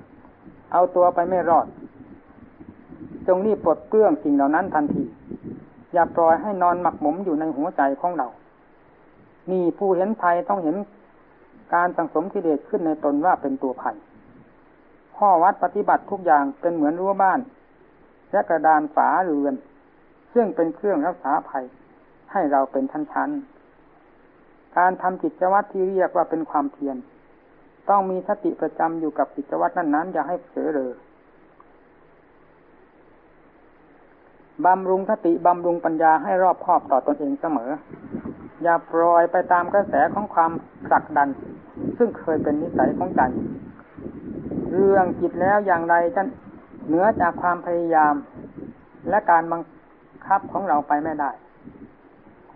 [0.71, 1.67] เอาตัวไปไม่รอด
[3.27, 5.03] จงรีบปลดเปลื้องสิ่งเหล่านั้นทันที
[5.93, 8.27] อย่าปล่อยให้นอนหมักหมมอยู่ในหัวใจของเรา
[9.51, 10.75] นี่ผู้เห็นภัยต้องเห็น
[11.73, 13.95] การสังสมกิเลสขึ้นในตนว่าเป็นตัวภัย
[15.17, 17.39] ข้อวัดปฏิบัติทุกอย่างเป็นเหมือนรั้วบ้าน
[18.31, 19.53] และกระดานฝาเรือน
[20.33, 21.63] ซึ่งเป็นเครื่องรักษาภัย
[22.31, 26.97] ให้เราเป็นชั้นๆ การทำกิจวัตรที่เรียกว่าเป็นความเพียร
[27.89, 30.93] ต้องมีสติประจำอยู่กับกิจวัตรนั้นๆ อย่าให้เผลอเลย
[34.65, 37.71] บำรุงสติบำรุงปัญญาให้รอบคอบต่อตอนเองเสมอ
[38.63, 40.51] อย่าปล่อยไปตามกระแสของความ
[40.87, 41.29] ผลักดัน
[41.97, 43.21] ซึ่งเคยเป็นนิสัยของใจ
[44.71, 46.23] เรื่องจิตแล้วอย่างไรจะ
[46.85, 48.13] เหนือจากความพยายาม
[49.09, 49.61] และการบัง
[50.27, 51.31] คับของเราไปไม่ได้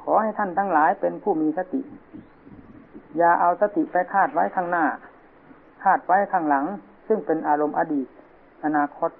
[0.02, 1.82] ขอให้ท่านทั้งหลายเป็นผู้มีสติ
[3.17, 4.86] อย่าเอาสติไปคาดไว้ข้างหน้า
[5.84, 6.65] คาดไว้ข้างหลัง
[7.08, 8.08] ซึ่งเป็นอารมณ์อดีต
[8.65, 9.12] อนาคต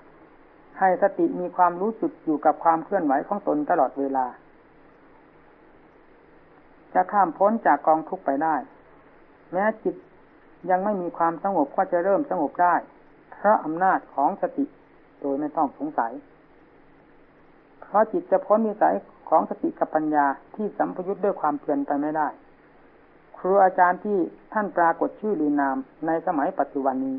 [0.80, 4.26] ให้สติมีความรู้สึกอยู่กับความเคลื่อนไหวของตนตลอดเวลา
[6.94, 8.56] จะข้ามพ้นจากกองทุกข์ไปได้
[9.52, 9.96] แม้จิต
[10.70, 12.76] ยังไม่มีความสงบก็จะเริ่มสงบได้
[13.34, 14.66] เพราะอำนาจของสติ
[15.20, 16.12] โดยไม่ต้องสงสัย
[17.82, 18.96] เพราะจิตจะพ้นนิสัย
[19.30, 22.28] ของสติกับปัญญาที่สัมพยุตด้วยความเพียรไปไม่ได้
[23.44, 24.18] ครูอาจารย์ที่
[24.54, 25.78] ท่านปรากฏชื่อลือนาม
[26.08, 27.16] ในสมัยปัจจุบันนี้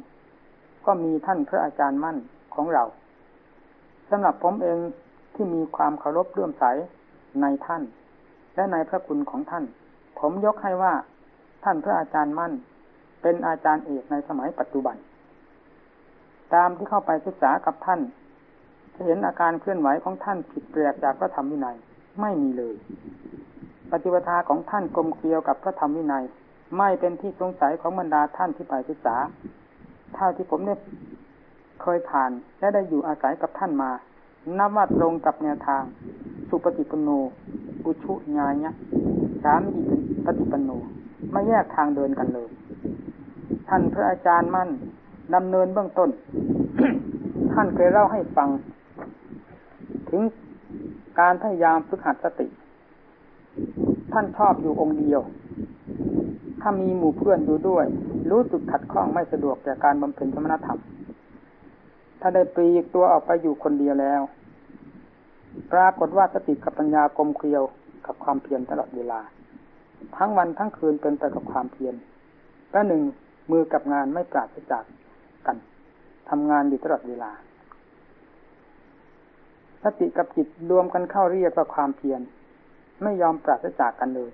[0.87, 2.17] ก็มีท่านพระอาจารย์มั่น
[2.55, 2.85] ของเรา
[4.11, 4.79] สำหรับผมเอง
[5.35, 6.65] ที่มีความเคารพเลื่อมใส
[7.43, 7.83] ในท่าน
[8.55, 9.65] และในพระคุณของท่าน
[10.19, 10.95] ผมยกให้ว่า
[11.65, 12.53] ท่านพระอาจารย์มั่น
[13.23, 14.97] เป็นอาจารย์เอกในสมัยปัจจุบัน
[16.55, 18.01] ตามที่เข้าไปศึกษากับท่าน
[18.95, 21.77] จะเห็นอาการเคลื่อนไหวของท่านผิดแปลกจากพระธรรมวินัย
[22.21, 22.75] ไม่มีเลย
[23.93, 26.25] ปฏิปทาของท่านกลมเกลียวกับพระธรรมวินัย
[26.79, 29.17] ไม่เป็นที่สงสัยของบรรดาท่านที่ไปศึกษา
[30.15, 30.75] เท่าที่ผมได้
[31.83, 33.91] เคยผ่านและได้อยู่อาศัยกับท่านมา
[34.59, 35.83] นับว่าตรงกับแนวทาง
[36.49, 37.09] สุปฏิปโน
[37.85, 38.71] อุชุญาญะ
[39.45, 39.83] สามอิ
[40.25, 40.71] ปฏิปโน
[41.31, 42.49] ไม่แยกทางเดินกันเลย
[43.69, 44.69] ท่านพระอาจารย์มั่น
[45.35, 46.11] ดำเนินเบื้องต้น
[47.53, 48.49] ท่านเคยเล่าให้ฟัง
[50.09, 50.23] ถึง
[51.21, 52.47] การพยายามฝึกหัดสติ
[54.13, 55.21] ท่านชอบอยู่องค์เดียว
[56.61, 57.87] ถ้ามีหมู่เพื่อนอยู่ด้วย
[58.31, 60.81] รู้สึกขัดข้องไม่สะดวกแก่การบำเพ็ญสมณธรรม
[62.21, 64.23] ถ้าได้ปลีกตัวออกไปอยู่คนเดียวแล้ว
[65.73, 67.63] ปรากฏว่าสติกับปัญญากลมเกลียว
[68.07, 69.21] กับความเพียรตลอดเวลา
[70.17, 71.95] ทั้งวันทั้งคืนเป็นไปกับความเพียร
[72.73, 73.03] และหนึ่ง
[73.51, 74.85] มือกับงานไม่ปราศจาก
[75.47, 75.57] กัน
[76.31, 77.33] ทำงานอยู่ตลอดเวลา
[79.85, 82.21] สติกับจิตรวมกันเข้าเรียกว่าความเพียร
[83.03, 84.33] ไม่ยอมปราศจากกันเลย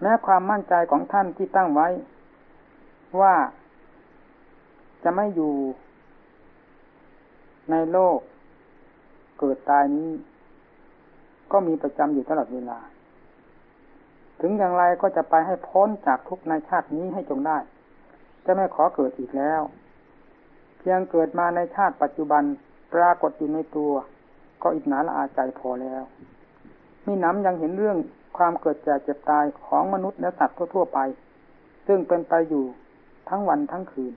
[0.00, 1.88] แม้ความมั่นใจของท่านที่ตั้งไว้
[3.20, 3.34] ว่า
[5.04, 5.54] จะไม่อยู่
[7.70, 8.18] ในโลก
[9.38, 10.10] เกิดตายนี้
[11.52, 12.78] ก็มีประจำอยู่ตลอดเวลา
[14.40, 17.58] ถึงอย่างไรก็จะไปให้พ้นจากทุกในชาตินี้ให้จงได้
[18.46, 19.62] จะไม่ขอเกิดอีกแล้ว
[20.78, 22.42] เพียงเกิดมาในชาติปัจจุบัน
[22.94, 23.92] ปรากฏอยู่ในตัว
[24.62, 26.02] ก็อิจนาละอาใจพอแล้ว
[27.06, 27.98] มีน้ำยังเห็นเรื่อง
[28.36, 30.98] ความเกิดแก่เจ็บตายของมนุษย์และสัตว์ทั่วไป
[31.86, 32.64] ซึ่งเป็นไปอยู่
[33.28, 34.12] ทั้งวันทั้งคืน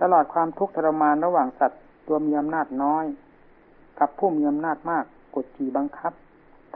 [0.00, 3.04] ตลอดความทุกข์ทรมานระหว่างสัตว์ตัวมีอำนาจน้อย
[4.00, 6.12] กับผู้มีอำนาจมากกดขี่บังคับ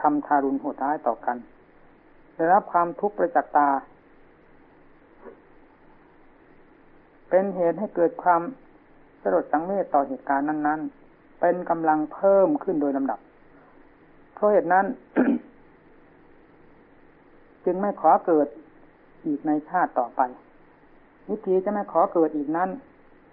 [0.01, 1.37] ทำทารุณโหดร้ายต่อกัน
[2.35, 3.69] ได้รับความทุกข์ประจักษ์ตา
[7.29, 8.41] เป็นเหตุให้เกิดความ
[9.21, 11.00] สลดสังเวชต่อเหตุการณ์นั้น ๆ
[11.41, 13.19] เป็นกำลังเพิ่มขึ้นโดยลำดับ
[14.35, 14.85] เพราะเหตุนั้น
[17.65, 18.47] จึงไม่ขอเกิด
[19.25, 20.21] อีกในชาติต่อไป
[21.29, 22.69] วิธีจะไม่ขอเกิดอีกนั้น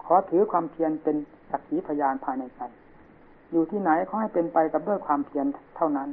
[0.04, 1.16] ขอถือความเพียรเป็น
[1.50, 2.60] สักขีพยานภายในใจ
[3.52, 6.08] อยู่ที่ไหนขอให้เป็นไปกับด้วยความเพียรเท่านั้น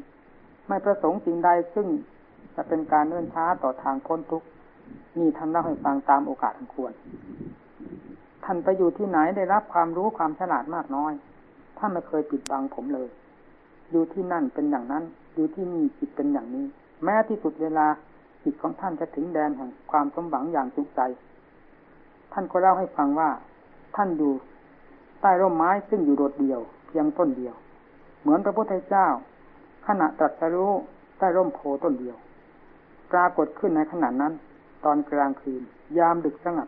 [0.67, 1.88] ไม่ประสงค์สิ่งใดซึ่ง
[2.55, 4.47] จะเป็นการเนื่นช้าต่อทางพ้นทุกข์
[5.19, 6.93] นี่ท่านเล่าให้ฟังตามโอกาสทันควร
[8.45, 11.13] ท่านไปอยู่ที่ไหนได้รับความรู้ความฉลาดมากน้อย
[11.78, 13.08] ท่านไม่เคยปิดบังผมเลย
[13.92, 15.04] อยู่ที่นั่นเป็นอย่างนั้น
[15.36, 16.66] อยู่ที่นี่จิตเป็นอย่างนี้
[17.04, 17.88] แม้ที่สุดเวลา
[18.44, 21.02] จิตของท่านจะถึงแดนแห่งความสมหวังอย่างจุใจ
[22.34, 23.30] ท่านก็เล่าให้ฟังว่า
[23.96, 24.34] ท่านอยู่
[25.22, 27.56] ใต้ร่มไม้ซึ่งอยู่โดดเดี่ยว เพียงต้นเดียว
[28.22, 29.08] เหมือนพระพุทธเจ้า
[29.88, 30.72] ขณะตรัสรู้
[31.18, 32.16] ใต้ร่มโพต้นเดียว
[33.12, 34.34] ปรากฏขึ้นในขณะนั้น
[34.86, 35.62] ตอนกลางคืน
[35.98, 36.68] ยามดึกสงัด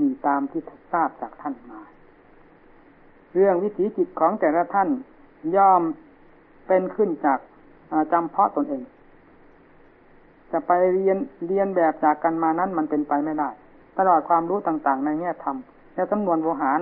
[0.00, 0.60] มีตามที่
[0.92, 1.80] ทราบจากท่านมา
[3.34, 4.88] เรื่องวิถีจิตของแต่ละท่าน
[5.56, 5.82] ย่อม
[6.66, 7.38] เป็นขึ้นจาก
[8.12, 8.82] จำเพาะตนเอง
[10.52, 13.50] จะไปเรียนเรียนแบบจากกันมานั้นมันเป็นไปไม่ได้
[13.98, 15.56] ตลอดความรู้ต่างๆ ในแง่ธรรม
[15.94, 16.80] และจำนวนโวหาร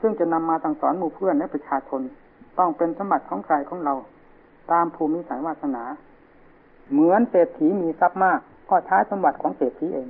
[0.00, 2.00] ซึ่งจะนำมาสั่งสอนหมู่เพื่อนและประชาชน
[2.58, 3.94] ต้องเป็นสมบัติของใครของเรา
[4.72, 5.84] ตามภูมิสายวาสนา
[6.90, 10.08] เหมือนเศรษฐีมีทรัพย์มาก ก็ใช้สมบัติของเศรษฐีเอง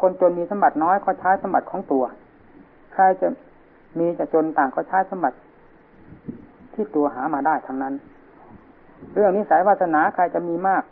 [0.00, 2.04] คนจนมีสมบัติน้อยก็ใช้สมบัติของตัว
[2.92, 3.28] ใครจะ
[3.98, 5.36] มีจะจนต่างก็ใช้สมบัติ
[6.74, 7.94] ที่ตัวหามาได้ทั้งนั้น
[9.14, 10.82] เรื่องนิสัยวาสนาใครจะมีมาก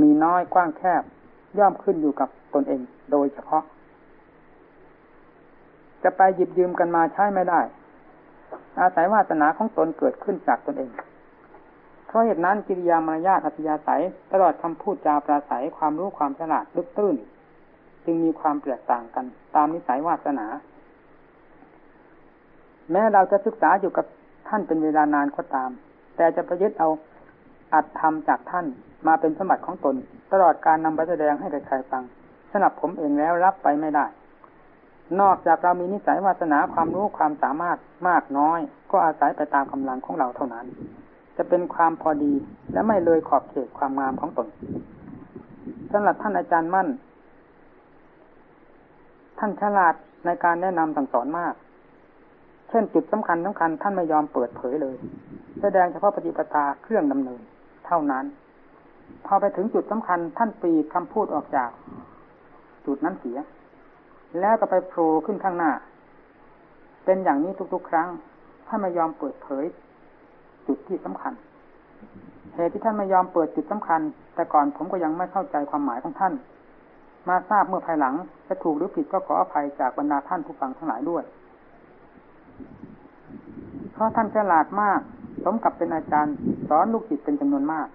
[0.00, 1.02] มีน้อยกว้างแคบ
[1.58, 2.80] ย่อมขึ้นอยู่กับตนเอง
[3.12, 3.62] โดยเฉพาะ
[6.02, 7.60] จะไปหยิบยืมกันมาใช้ไม่ได้
[8.80, 10.90] อาศัยวาสนาของตนเกิดขึ้นจากตนเอง
[12.06, 17.16] เพราะเหตุนั้นกิริยามารยาทอัธยาศัย ตลอดคำพูดจาปราศัยความรู้ความฉลาดลึกตื้น
[18.06, 20.46] จึงมีความแตกต่างกัน ตามนิสัยวาสนา
[22.92, 24.06] แม้เราจะศึกษาอยู่กับ
[24.48, 25.70] ท่านเป็นเวลานานก็ตาม
[26.16, 26.88] แต่จะประยุทธ์เอา
[27.74, 28.66] อัดทำจากท่าน
[29.06, 29.96] มาเป็นสมบัติของตน
[30.32, 32.02] ตลอดการนำไปแสดงให้ใครๆฟัง
[32.52, 34.06] สนับผมเองแล้วรับไปไม่ได้
[35.20, 38.58] นอกจากเรามีนิสัยวาสนาความรู้ความสามารถมากน้อย
[38.90, 40.66] ก็อาศัยไปตามกำลังของเราเท่านั้น
[41.36, 42.34] จะเป็นความพอดี
[42.72, 44.48] และไม่เลยขอบเขตความงามของตน
[45.92, 46.88] สำหรับท่านอาจารย์มั่น
[49.38, 49.94] ท่านฉลาด
[50.24, 51.54] ในการแนะนำสั่งสอนมาก
[52.68, 54.96] เช่นจุดสำคัญสำคัญท่านไม่ยอมเปิดเผยเลย
[55.60, 57.40] แสดงเฉพาะปฏิปทาเครื่องดำเนิน
[57.86, 58.24] เท่านั้น
[59.26, 61.70] พอไปถึงจุดสำคัญท่านปีคำพูดออกจาก
[62.86, 63.38] จุดนั้นเสีย
[64.40, 65.72] แล้วก็ไปโผล่ขึ้นข้างหน้า
[67.04, 68.08] เป็นอย่างนี้ทุกๆ ครั้ง
[68.66, 69.64] ถ้านไม่ยอมเปิดเผย
[70.66, 71.32] จุดที่สำคัญ
[72.54, 74.00] เหตุที่ท่านไม่ยอมเปิดจุดสำคัญ
[74.34, 76.32] แต่ก่อนผมก็ยังไม่เข้าใจความหมายของท่าน
[77.28, 78.14] มาทราบเมื่อภายหลัง
[78.48, 81.24] จะถูกหรือผิดก็ขออภัยจากบรรดาท่านผู้ฟังทั้งหลายด้วย
[83.92, 85.00] เพราะท่านฉลาดมาก
[85.44, 86.34] สมกับเป็นอาจารย์
[86.68, 87.88] สอนลูกศิษย์เป็นจำนวนมาก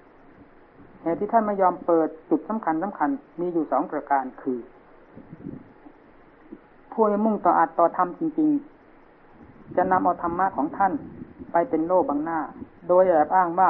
[1.01, 4.59] เหตุที่ท่านไม่ยอมเปิดจุดสำคัญสำคัญมีอยู่สองประการคือ
[6.91, 8.49] ผู้มุ่งต่ออัดต่อธรรมจริง
[9.11, 10.93] ๆ จะนำเอาธรรมะของท่าน
[11.51, 12.39] ไปเป็นโล่บังหน้า
[12.87, 13.69] โดยแอบอ้างว่า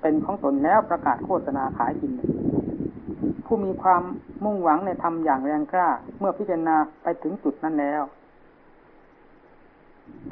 [0.00, 2.12] เป็นของตนแล้วประกาศโฆษณาขายกิน
[3.46, 4.02] ผู้มีความ
[4.44, 8.02] มุ่งหวังในธรรมอย่างแรงกล้า เมื่อพิจารณาไปถึงจุดนั้นแล้ว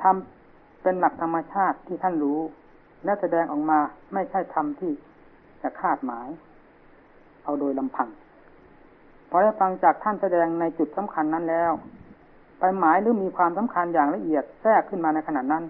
[0.03, 2.41] ทำเป็นหลักธรรมชาติที่ท่านรู้
[3.05, 3.79] และแสดงออกมา
[4.15, 4.93] ไม่ใช่ธรรมที่
[5.63, 6.29] จะคาดหมาย
[7.45, 8.09] เอาโดยลำพัง
[9.31, 11.73] พอได้ฟังจากท่านแสดงในจุดสำคัญนั้นแล้ว
[12.61, 15.65] ไปหมายหรือมีความสำคัญอย่างละเอียดแทรกขึ้นมาในขณะนั้น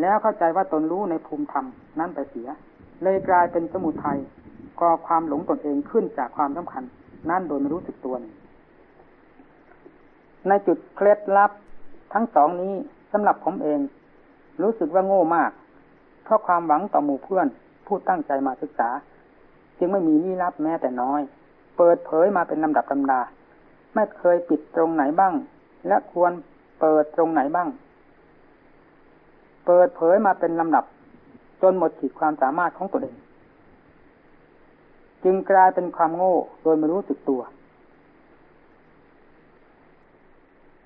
[0.00, 1.66] แล้วเข้าใจว่าตนรู้ในภูมิธรรม
[1.98, 2.48] นั้นไปเสีย
[3.02, 4.18] เลยกลายเป็นสมุทัย
[4.80, 6.82] ก่อความหลงตนเองขึ้นจากความสำคัญ
[7.30, 8.14] นั่นโดยไม่รู้สึกตัว
[10.48, 11.50] ในจุดเคล็ดลับ
[12.12, 12.72] ทั้งสองนี้
[13.12, 13.80] สำหรับผมเอง
[14.62, 15.50] รู้สึกว่าโง่มาก
[16.24, 17.46] เพราะความหวังต่อหมู่เพื่อน
[17.86, 18.88] ผู้ตั้งใจมาศึกษา
[19.78, 21.20] จึงไม่มีลี้ลับแม้แต่น้อย
[21.76, 23.20] เปิดเผยมาเป็นลำดับลำดา
[23.94, 25.34] ไม่เคยปิดตรงไหนบ้าง
[25.88, 26.32] และควร
[26.80, 27.68] เปิดตรงไหนบ้าง
[29.66, 30.84] เปิดเผยมาเป็นลำดับ
[31.62, 33.14] จนหมดขีดความสามารถของตัวเอง
[35.28, 37.42] จึงกลายเป็นความโง่โดยไม่รู้สึกตัว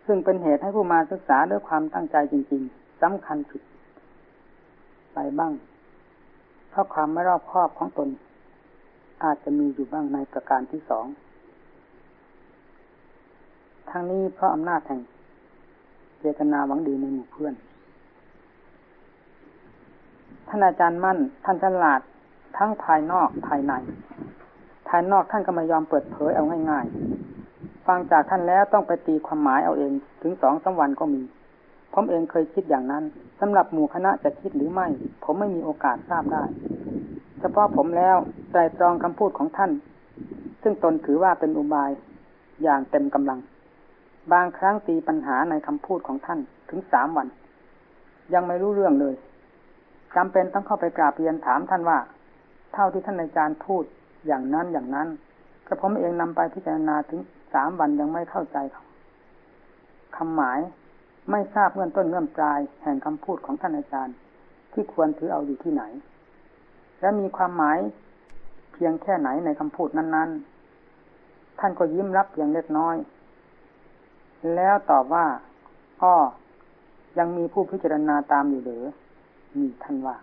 [0.07, 3.63] ซึ่งเป็นเหตุให้ผู้มาศึกษาด้วยความตั้งใจจริง ๆสำคัญผิด
[5.15, 5.53] ไปบ้าง
[6.71, 8.09] เพราะความไม่รอบคอบของตน
[9.25, 11.07] อาจจะมีอยู่บ้างในประการที่สอง
[13.91, 15.01] ทั้งนี้เพราะอำนาจแห่ง
[16.19, 17.55] เจตนาหวังดีในหมู่เพื่อน
[20.49, 22.01] ท่านอาจารย์มั่น ท่านฉลาด
[22.57, 23.73] ทั้งภายนอกภายใน
[24.89, 31.23] ภายนอกท่านก็ไม่ยอมเปิดเผยเอาง่ายๆ ฟังจากท่านแล้วต้องไปตีความหมายเอาเองถึงสองสาวันก็มี
[31.95, 33.05] ผมเองเคยคิดอย่างนั้น
[33.41, 34.87] สำหรับหมู่คณะจะคิดหรือไม่
[35.25, 36.45] ผมไม่มีโอกาสทราบได้
[37.41, 38.17] เฉพาะผมแล้ว
[38.53, 39.71] ใจตรองคำพูดของท่าน
[40.63, 41.91] ซึ่งตนถือว่าเป็นอุบาย
[42.63, 43.39] อย่างเต็มกำลัง
[44.33, 46.39] บางครั้งตีปัญหาในคำพูดของท่าน
[46.71, 47.29] ถึงสามวัน
[48.35, 49.15] ยังไม่รู้เรื่องเลย
[50.17, 51.99] จำเป็นต้องเข้าไปกราบเรียนถามท่านว่า
[52.73, 53.85] เท่าที่ท่านอาจารย์พูด
[54.27, 55.09] อย่างนั้นอย่างนั้น
[55.67, 57.21] กระผมเองนำไปพิจารณาถึง
[57.55, 58.59] สามวันยังไม่เข้าใจ
[60.17, 60.61] คำหมาย
[61.31, 64.15] ไม่ทราบเงื่อนต้นเงื่อนปลายแห่งคำพูดของท่านอาจารย์
[64.73, 65.83] ที่ควรถือเอาอยู่ที่ไหน
[67.01, 67.79] และมีความหมาย
[68.73, 72.97] เพียงแค่ไหนในคำพูดนั้นๆ ท่านก็ยิ้มรับเพียงเล็กน้อย
[74.55, 75.27] แล้วตอบว่า
[76.03, 76.15] อ้อ
[77.19, 78.85] ยังมีผู้พิจารณาตามอยู่หรือ
[79.59, 80.17] มีท่านว่า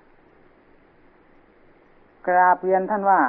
[2.27, 3.19] กราบเรียนท่านว่า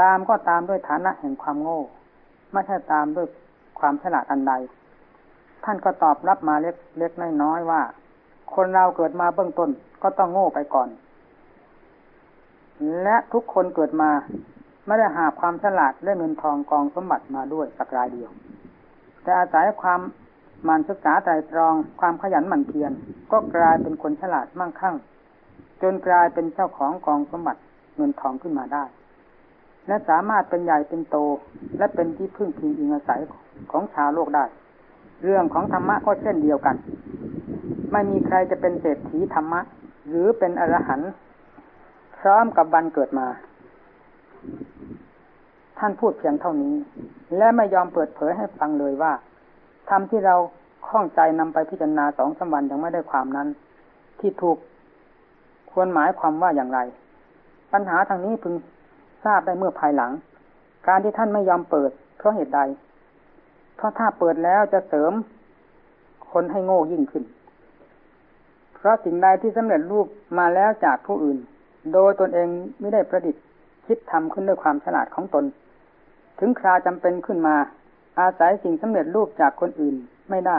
[0.00, 1.80] ตามก็ตามด้วยฐานะแห่งความโง่
[2.52, 3.26] ไม่ใช่ตามด้วย
[3.78, 4.52] ความฉลาดอันใด
[5.64, 7.82] ท่านก็ตอบรับมาเล็กเล็กน้อยๆว่า
[8.54, 9.70] คนเราเกิดมาเบื้องต้น
[10.02, 10.88] ก็ต้องโง่ไปก่อน
[13.02, 14.10] และทุกคนเกิดมา
[14.86, 18.30] ไม่ได้หาความฉลาดและเงินทองกองสมบัติมาด้วยสักรายเดียว
[19.22, 20.00] แต่อาศัยความ
[20.68, 22.92] มันศึกษาไตรตรองความขยันหมั่นเพียร
[23.32, 24.96] ก็กลายเป็นคนฉลาดมั่งคั่ง
[25.82, 27.60] จนกลายเป็นเจ้าของกองสมบัติ
[27.96, 28.84] เงินทองขึ้นมาได้
[29.86, 31.16] และสามารถเป็นใหญ่เป็นโต
[31.78, 33.20] และเป็นที่พึ่งพิงอิงอาศัย
[33.72, 34.44] ของชาวโลกได้
[35.24, 36.76] เรื่องของธรรมะก็เช่นเดียวกัน
[37.92, 39.60] ไม่มีใครจะเป็นเศรษฐีธรรมะ
[40.08, 41.10] หรือเป็นอรหันต์
[42.18, 43.26] พร้อมกับวันเกิดมา
[45.78, 46.74] ท่านพูดเพียงเท่านี้
[47.36, 49.12] และไม่ยอมเปิดเผยให้ฟังเลยว่า
[49.90, 50.36] ธรรมที่เรา
[50.86, 53.48] ข้องใจนำไปพิจารณาสองสามวันยังไม่ได้ความนั้น
[54.20, 54.56] ที่ถูก
[55.72, 56.78] ควรหมายความว่าอย่างไร
[57.72, 58.54] ปัญหาทางนี้พึง
[59.24, 60.12] ทราบได้เมื่อภายหลัง
[60.88, 62.60] การที่ท่านไม่ยอมเปิด เพราะเหตุใด
[63.76, 65.12] เพราะถ้าเปิดแล้วจะเสริม
[66.32, 67.24] คนให้โง่ยิ่งขึ้น
[68.74, 70.06] เพราะสิ่งใดที่สำเร็จรูป
[70.38, 71.38] มาแล้วจากผู้อื่น
[71.92, 72.48] โดยตนเอง
[72.80, 73.42] ไม่ได้ประดิษฐ์
[73.86, 75.44] คิดทำขึ้นด้วยความฉลาดของตน
[76.38, 77.56] ถึงคราจำเป็นขึ้นมา
[78.20, 79.94] อาศัยสิ่งสำเร็จรูปจากคนอื่น
[80.30, 80.58] ไม่ได้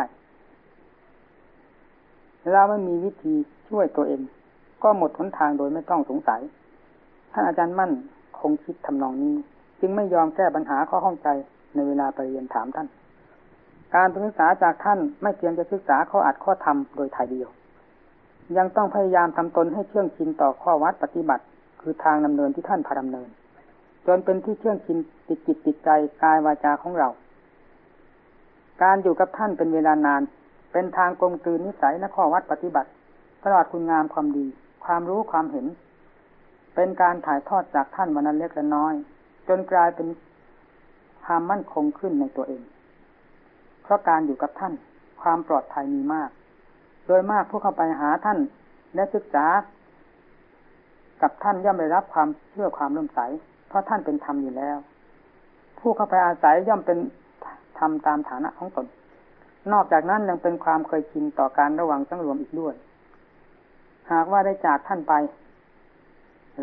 [2.52, 3.36] เราไม่มีวิธี
[3.70, 4.22] ช่วยตัวเอง
[4.84, 6.42] ก็หมดหนทางโดยไม่ต้องสงสัย
[7.34, 7.92] ท่านอาจารย์มั่น
[8.40, 9.36] คงคิดทำนองนี้
[9.80, 11.28] จึงไม่ยอมแก้ปัญหาข้อข้องใจ
[11.76, 12.88] ในเวลาไปเรียนถามท่าน
[13.96, 17.50] การศึกษาจากท่านไม่เพียงจะศึกษาข้ออัดข้อธรรมโดยถ่ายเดียว
[18.58, 21.44] ยังต้องพยายามทำตนให้เชื่องชินต่อข้อวัดปฏิบัติ
[21.82, 23.30] คือทางดำเนินที่ท่านพาดำเนิน
[24.08, 25.90] จนเป็นที่เชื่องชินติดจิตติดใจ
[26.24, 27.10] กายวาจาของเรา
[28.84, 30.22] การอยู่กับท่านเป็นเวลานาน
[30.72, 32.90] เป็นทางกลมกลืนนิสัยและข้อวัดปฏิบัติ
[33.44, 34.48] ตลอดคุณงามความดี
[34.86, 35.66] ความรู้ความเห็น
[36.76, 38.94] เป็นการถ่ายทอดจากท่านวันนั้นเล็กและน้อย
[39.48, 40.08] จนกลายเป็น
[41.24, 42.64] ความมั่นคงขึ้นในตัวเอง
[43.84, 44.74] เพราะการอยู่กับท่าน
[45.22, 46.30] ความปลอดภัยมีมาก
[47.08, 48.40] โดยมากผู้เข้าไปหาท่าน
[48.96, 49.46] และศึกษา
[51.22, 53.20] กับท่านย่อมได้รับความเชื่อความเลื่มใส
[53.68, 54.78] เพราะท่านเป็นธรรมอยู่แล้ว
[55.80, 56.98] ผู้เข้าไปอาศัยย่อมเป็น
[57.80, 58.86] ทำตามฐานะของตน
[59.74, 62.74] นอกจากนั้นยังเป็นความเคยชินต่อการระวังสังรวมอีกด้วย
[64.12, 65.14] หากว่าได้จากท่านไป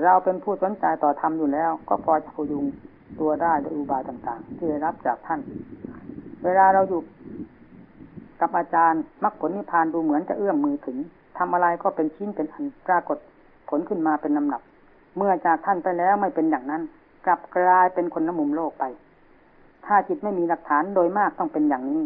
[0.05, 2.65] เราเป็นผู้สนใจต่อธรรมอยู่แล้ว ก็พอจะพยุง
[3.21, 5.41] ตัวได้ด้วยอุบายต่างๆ ที่ได้รับจากท่าน
[6.45, 7.01] เวลาเราอยู่
[8.41, 10.97] กับอาจารย์มรรคผลนิพพานดูเหมือนจะเอื้อมมือถึง
[11.39, 13.19] ทำอะไรก็เป็นชิ้นเป็นอันปรากฏ
[13.69, 14.63] ผลขึ้นมาเป็นลำหนับ
[15.17, 16.83] เมื่อจากท่านไปแล้วไม่เป็นอย่างนั้น
[17.27, 18.85] กลับกลายเป็นคนน้ำมุมโลกไป
[19.87, 22.03] ถ้าจิตไม่มีหลักฐานโดยมากต้องเป็นอย่างนี้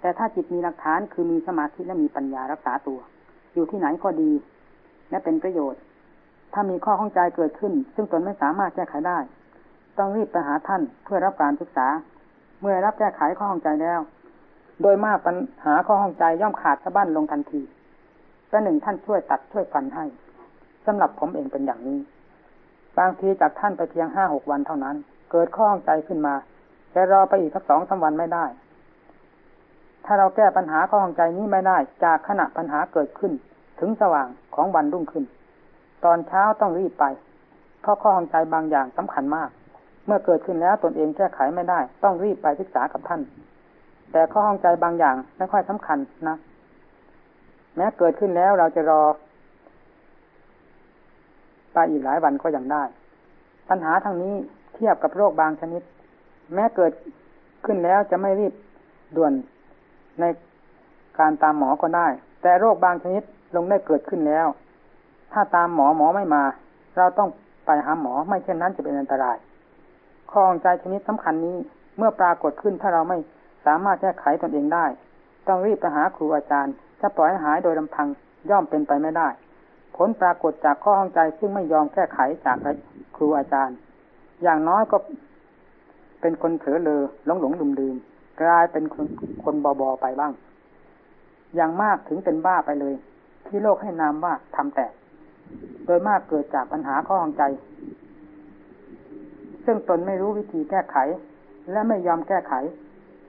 [0.00, 2.98] แต่ถ้าจิตมีหลักฐานคือมีสมาธิและมีปัญญารักษาตัว
[3.54, 4.30] อยู่ที่ไหนก็ดี
[5.12, 5.80] และเป็นประโยชน์
[6.52, 9.18] ถ้ามีข้อข้องใจเกิดขึ้น ซึ่งตนไม่สามารถแก้ไขได้
[9.98, 11.86] ต้องรีบไปหาท่านเพื่อรับการศึกษา
[12.60, 14.00] เมื่อรับแก้ไขข้อข้องใจแล้ว
[14.82, 17.62] โดยมากปัญหาข้อข้องใจย่อมขาดสะบั้นลงทันที
[18.48, 20.04] แต่หนึ่งท่านช่วยตัดช่วยฟันให้
[20.86, 21.98] สำหรับผมเองเป็นอย่างนี้
[22.98, 24.96] บางทีจากท่านไปเพียงห้าหกวันเท่านั้น
[25.30, 26.34] เกิดข้อข้องใจขึ้นมา
[26.92, 28.44] แต่รอไปอีกสักสองสาวันไม่ได้
[30.04, 33.32] ถ้าเราแก้ปัญหาข้อข้องใจนี้ไม่ได้ จากขณะปัญหาเกิดขึ้น
[33.84, 35.24] ถึงสว่างของวันรุ่งขึ้น
[36.04, 37.04] ตอนเช้าต้องรีบไป
[37.80, 39.48] เพราะข้อของใจบางอย่างสำคัญมาก
[40.06, 43.20] เมื่อเกิดขึ้นแล้วตนเองแก้ไขไม่ได้ ต้องรีบไปศึกษากับท่าน
[44.12, 46.36] แต่ข้อห้องใจบางอย่างไม่ค่อยสำคัญนะ
[47.76, 49.02] แม้เกิดขึ้นแล้วเราจะรอ
[51.74, 52.82] ไปอีกหลายวันก็ยังได้
[53.68, 54.34] ปัญหาทางนี้
[54.74, 55.82] เทียบกับโรคบางชนิด
[56.54, 56.92] แม้เกิด
[57.64, 58.52] ขึ้นแล้วจะไม่รีบ
[59.16, 59.32] ด่วน
[60.20, 60.24] ใน
[61.18, 62.08] การตามหมอก็ได้
[62.42, 63.22] แต่โรคบางชนิด
[63.56, 64.46] ลงได้เกิดขึ้นแล้ว
[65.32, 66.44] ถ้าตามหมอหมอไม่มา
[66.96, 67.28] เราต้อง
[67.66, 69.36] ไปหาหมอไม่เช่นนั้นจะเป็นอันตราย
[70.30, 71.56] ข้อองใจชนิดสำคัญนี้
[71.98, 73.18] เมื่อปรากฏขึ้นถ้าเราไม่
[73.66, 74.86] สามารถแก้ไขตนเองได้
[75.48, 78.06] ต้องรีบไปหาครูอาจารย์ถ้าปล่อยหายโดยลำพัง
[78.50, 79.28] ย่อมเป็นไปไม่ได้
[79.96, 82.56] ผลปรากฏจากข้อห้องใจซึ่งไม่ยอมแก้ไขจาก
[83.16, 83.76] ครูอาจารย์
[84.42, 84.96] อย่างน้อยก็
[86.20, 87.96] เป็นคนเผลอเลอหลงหลงลืมลืม
[88.42, 89.06] กลายเป็นคน
[89.44, 90.32] คนบอบอไปบ้าง
[91.56, 92.94] อย่างมากถึงเป็นบ้าไปเลย
[93.46, 94.92] ที่โลกให้นามว่าทำแตก
[95.84, 97.42] โดยมากเกิดจากปัญหาข้อหองใจ
[99.64, 100.96] ซึ่งตนไม่รู้วิธีแก้ไข
[101.70, 102.54] และไม่ยอมแก้ไข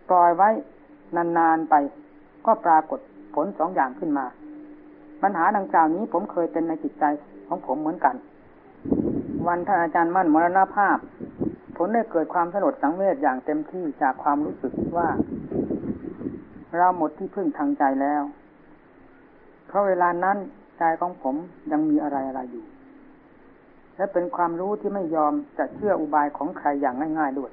[0.09, 0.49] ปล่อยไว้
[1.15, 1.75] นานๆไป
[2.45, 2.99] ก็ปรากฏ
[3.35, 4.25] ผลสองอย่างขึ้นมา
[5.21, 7.05] ปัญหาดังกล่าวนี้ผมเคยเป็นในจิตใจ
[7.47, 8.15] ของผมเหมือนกัน
[9.47, 10.97] วันท่านอาจารย์มั่นมรณภาพ
[11.77, 15.07] ผลได้เกิดความสลดสังเวชอย่างเต็มที่จากความรู้สึกว่า
[16.77, 18.21] เราหมดที่พึ่งทางใจแล้ว
[19.73, 20.37] ราะเวลานั้น
[20.77, 21.35] ใจของผม
[21.71, 22.65] ยังมีอะไรอะไรอยู่
[23.97, 27.51] และเป็นความรู้ที่ไม่ยอมจะเชื่ออุบายของใครอย่างง่าย ๆด้วย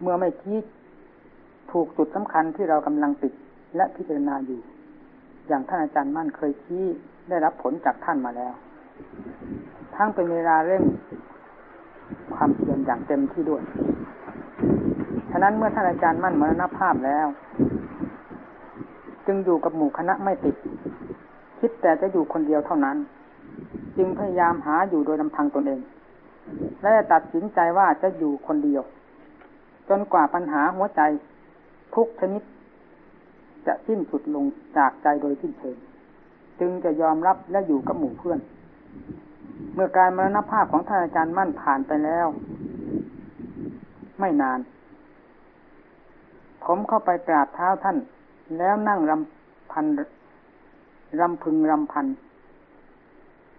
[0.00, 0.62] เมื่อไม่คิด
[1.72, 3.32] ถูกจุดสำคัญที่เรากำลังติด
[3.76, 4.60] และพิจารณาอยู่
[5.48, 6.84] อย่างท่านอาจารย์มั่นเคยชี้
[7.28, 8.54] ได้รับผลจากท่านมาแล้ว
[9.96, 10.82] ทั้งเป็นเวลาเร่ง
[12.34, 13.62] ความเพียรอย่างเต็มที่ด้วย
[15.30, 17.26] ฉะนั้นเมื่อท่านอาจารย์มั่นมรณภาพแล้ว
[19.26, 20.56] จึงอยู่กับหมู่คณะไม่ติด
[21.60, 22.96] คิดแต่จะอยู่คนเดียวเท่านั้น
[23.96, 25.80] จึงพยายามหาอยู่โดยลำพังตนเอง
[26.82, 28.82] และตัดสินใจว่าจะอยู่คนเดียว
[29.88, 31.00] จนกว่าปัญหาหัวใจ
[31.94, 32.42] ทุกชนิด
[33.66, 34.44] จะสิ้นสุดลง
[34.76, 35.76] จากใจโดยสิ้นเชิง
[36.60, 38.38] จึงจะยอมรับและอยู่กับหมู่เพื่อน
[39.74, 42.26] เมื่อการมรณภาพของท่านอาจารย์มั่นผ่านไปแล้ว
[44.20, 44.60] ไม่นาน
[46.64, 47.96] ผมเข้าไปกราบเท้าท่าน
[48.58, 49.86] แล้วนั่งรำพัน
[51.20, 52.06] รำพึงรำพัน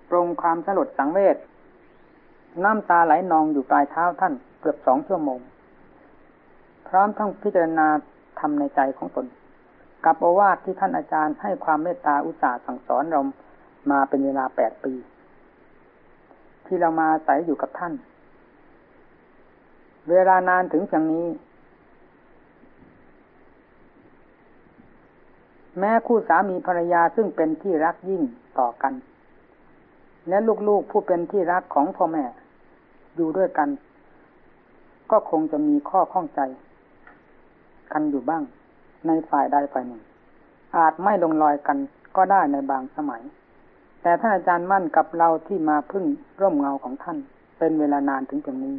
[0.09, 1.37] ปรงความสลดสังเวช
[2.63, 5.39] น้ำตาไหลนองอยู่ปลายเท้าท่านเกือบสองชั่วโมง
[6.87, 7.87] พร้อมทั้งพิจารณา
[8.39, 9.25] ทำในใจของตน
[10.05, 13.19] กับโอวาทที่ท่านอาจารย์ให้ความเมตตาอุตสาห์สั่งสอนเรา
[13.91, 14.93] มาเป็นเวลาแปดปี
[16.65, 17.93] ที่เรามาอาศัยอยู่กับท่าน
[20.09, 21.25] เวลานานถึงเพียงนี้
[25.79, 28.23] แม้คู่สามีภรรยาซึ่งเป็นที่รักยิ่ง
[28.59, 28.93] ต่อกัน
[30.29, 32.23] และลูกๆผู้เป็นที่รักของพ่อแม่
[33.15, 33.69] อยู่ด้วยกัน
[35.11, 36.41] ก็คงจะมีข้อข้องใจ
[37.91, 38.43] กันอยู่บ้าง
[39.07, 40.01] ในฝ่ายใดฝ่ายหนึ่ง
[40.77, 41.77] อาจไม่ลงรอยกัน
[42.15, 43.21] ก็ได้ในบางสมัย
[44.01, 46.05] แต่ท่านอาจารย์มั่นกับเราที่มาพึ่ง
[46.41, 47.17] ร่มเงาของท่าน
[47.57, 48.75] เป็นเวลานานถึงตรงนี้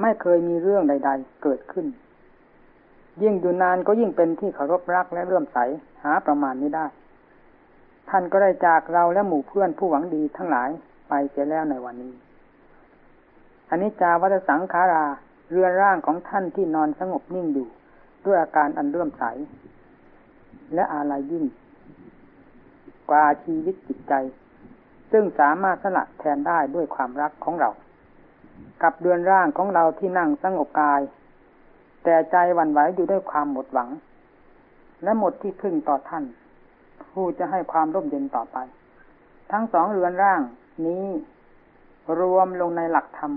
[0.00, 1.86] ไม่เคยมีเรื่องใด ๆ เกิดขึ้น
[3.22, 5.58] ยิ่งอยู่นานก็ยิ่งเป็นที่เคารพรักและเลื่อมใส
[6.04, 6.86] หาประมาณนี้ได้
[8.08, 10.70] ท่านก็ได้จากเราและหมู่เพื่อนผู้หวังดีทั้งหลาย
[11.08, 12.12] ไปเสียแล้วในวันนี้
[13.70, 15.04] อันนี้จาวัตสังขารา
[15.50, 17.68] เรือนร่างของท่านที่นอนสงบนิ่งอยู่
[18.26, 19.24] ด้วยอาการอันเลื่อมใส
[20.74, 21.44] และอาลัยยิ่ง
[23.10, 24.14] กว่าชีวิตจิตใจ
[25.12, 27.70] ซึ่งสามารถสละแทนได้ด้วยความรักของเรา
[28.82, 31.00] กับเดือนร่างของเราที่นั่งสงบกาย
[32.04, 33.90] แต่ใจหวั่นไหวอยู่ด้วยความหมดหวัง
[35.02, 36.24] และหมดที่พึ่งต่อท่าน
[37.12, 38.58] ผู้จะให้ความร่มเย็นต่อไป
[39.52, 40.40] ทั้งสองเรือนร่าง
[40.86, 41.06] นี้
[42.18, 43.32] รวมลงในหลักธรรม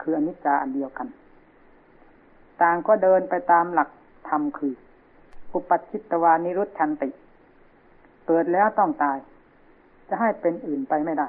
[0.00, 1.08] คืออนิจจาอันเดียวกัน
[2.62, 3.90] ต่างก็เดินไปตามหลัก
[4.28, 4.74] ธรรมคือ
[5.52, 7.08] อุปัชิตวานิรุตชันติ
[8.26, 9.18] เกิดแล้วต้องตาย
[10.08, 11.28] จะให้เป็นอื่นไปไม่ได้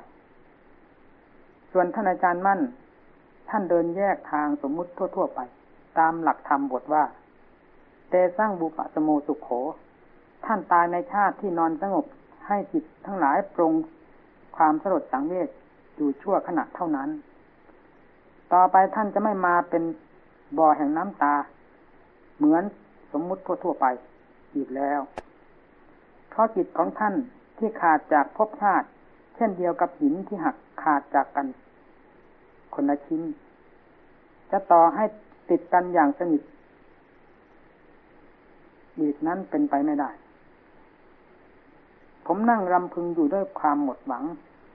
[1.72, 2.62] ส่วนท่านอาจารย์มั่น
[3.50, 5.40] ท่านเดินแยกทางสมมุติทั่ว ๆ ไป
[6.00, 7.04] ตามหลักธรรมบทว่า
[8.10, 9.50] เตสร้างบุปสโมสุขโข
[10.46, 12.06] ท่านตายในชาติที่นอนสงบ
[12.48, 13.74] ให้จิตทั้งหลายปรง
[14.58, 15.50] ความสลดสังเวช
[15.96, 17.10] อยู่ชั่วขณะเท่านั้น
[18.54, 19.84] ต่อไปท่านจะไม่มาเป็น
[20.58, 21.36] บ่อแห่งน้ำตา
[22.38, 22.64] เหมือน
[23.12, 23.86] สมมุติทั่วๆไป
[24.56, 25.00] อีกแล้ว
[26.30, 27.16] เพราะจิตของท่าน
[27.58, 28.88] ที่ขาดจากภพชาติ
[29.36, 31.48] เช่นเดียวกับหินที่หักขาดจากกัน
[32.74, 33.22] คนละชิ้น
[34.52, 35.04] จะต่อให้
[35.50, 36.42] ติดกันอย่างสนิท
[39.00, 40.10] อีกนั้นเป็นไปไม่ได้
[42.26, 44.24] ผมนั่งรำพึงอยู่ด้วยความหมดหวัง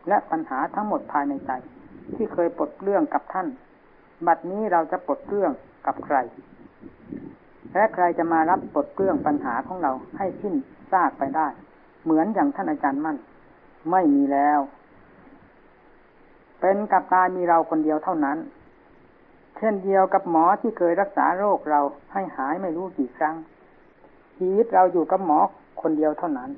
[0.08, 1.50] และปัญหาทั้งหมดภายในใจ
[2.14, 3.48] ที่เคยปลดเรื่องกับท่าน
[4.26, 5.52] บัดนี้เราจะปลดเรื่อง
[5.86, 6.16] กับใคร
[7.74, 10.54] และใครจะมารับบทเรื่องปัญหาของเราให้สิ้น
[10.92, 11.48] ซากไปได้
[12.04, 13.16] เหมือนอย่างท่านอาจารย์มั่น
[13.90, 14.60] ไม่มีแล้ว
[16.60, 18.38] เป็นกับตายมีเราคนเดียวเท่านั้น
[19.62, 21.80] ช่นเดียวกับหมอที่เคยรักษาโรคเรา
[22.12, 23.36] ให้หายไม่รู้กี่ครั้ง
[24.38, 25.38] ชีวิตเราอยู่กับหมอ
[25.82, 26.50] คนเดียวเท่านั้น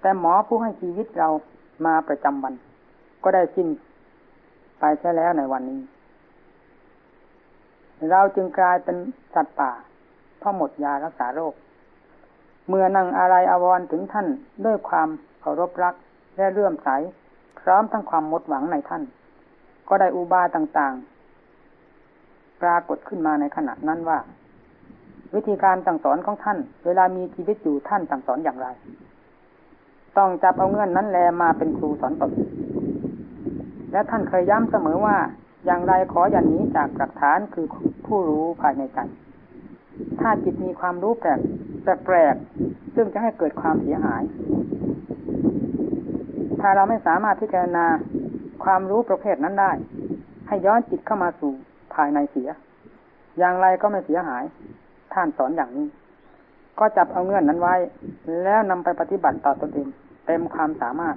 [0.00, 1.28] แต่หมอผู้ให้ชีวิตเรา
[1.86, 2.54] มาประจำวัน
[3.24, 3.68] ก็ได้สิ้น
[4.80, 5.80] ไปใช่แล้วในวันนี้
[8.10, 8.96] เราจึงกลายเป็น
[9.34, 9.72] สัตว์ป่า
[10.38, 11.54] เพราะหมดยารักษาโรค
[12.68, 14.26] เมื่อนั่งอะไรอาวรถึงท่าน
[14.64, 15.08] ด้วยความ
[15.40, 15.94] เคารพรัก
[16.36, 16.88] และเลื่อมใส
[17.60, 19.02] พร้อมทั้งความหมดหวังในท่าน
[19.88, 20.94] ก็ได้อุบายต่าง
[22.62, 24.18] ปรากฏขึ้นมาในขณะนั้นว่า
[25.34, 28.68] วิธีการสั่งสอนของท่าน เวลามีชีวิตอยู่ท่านสั่งสอนอย่างไร
[30.18, 32.32] ต้องจับเอาเงื่อนนั้นแลมาเป็นครูสอนตน
[33.92, 35.16] และท่านเคยย้ำเสมอว่า
[35.66, 37.66] อย่างไรขออย่างนี้จากหลักฐานคือ
[38.06, 38.98] ผู้รู้ภายในใจ
[40.20, 42.34] ถ้าจิตมีความรู้แปลกแปลก
[42.94, 44.22] ซึ่งจะให้เกิดความเสียหาย
[46.60, 47.86] ถ้าเราไม่สามารถพิจารณา
[48.64, 49.72] ความรู้ประเภทนั้นได้
[50.48, 51.52] ให้ย้อนจิตเข้ามาสู่
[51.94, 52.48] ภายในเสีย
[53.38, 54.44] อย่างไรก็ไม่เสียหาย
[55.12, 55.86] ท่านสอนอย่างนี้
[56.78, 57.74] ก็จับเอาเงื่อนนั้นไว้
[58.42, 59.88] แล้วนำไปปฏิบัติต่อตนเอง
[60.26, 61.16] เต็มความสามารถ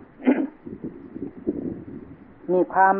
[2.54, 2.96] มีความ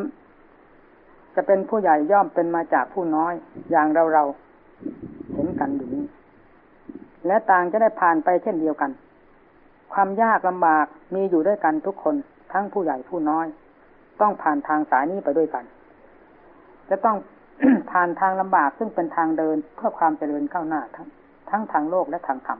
[1.36, 3.34] จะเป็นผู้ใหญ่ย่อมเป็นมาจากผู้น้อย
[3.72, 4.24] อย่างเราเรา
[5.34, 6.06] เห็นกันอยู่นี้
[7.28, 8.92] และต่างจะได้ผ่านไปเช่นเดียวกัน
[9.94, 12.16] ความยากลำบากมีอยู่ด้วยกันทุกคน
[12.52, 13.46] ทั้งผู้ใหญ่ผู้น้อย
[14.22, 15.64] ต้องผ่านทางสายนี้ไปด้วยกัน
[16.90, 17.18] จะต้อง
[17.92, 21.08] ผ่านทางลำบากซึ่งเป็นทางเดินเพื่อความเจริญก้าวหน้าทั้ง
[21.50, 22.60] ทั้งทางโลกและทางธรรม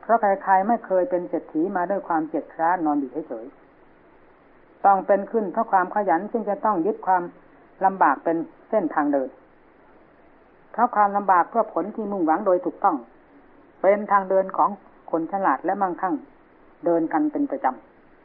[0.00, 3.46] เพราะใครๆไม่เคยเป็นเศรษฐีมาด้วยความเจ็ดคร้านอนอยู่เฉย
[4.84, 7.22] ต้องเป็นขึ้นเพราะความขยันซึ่งจะต้องยึดความ
[7.84, 8.36] ลำบากเป็น
[8.70, 9.28] เส้นทางเดิน
[10.72, 12.96] เพราะความลำบากเพื่อผลที่มุ่งหวังโดยถูกต้อง
[13.82, 14.70] เป็นทางเดินของ
[15.10, 16.14] คนฉลาดและมั่งคั่ง
[16.84, 17.66] เดินกันเป็นประจ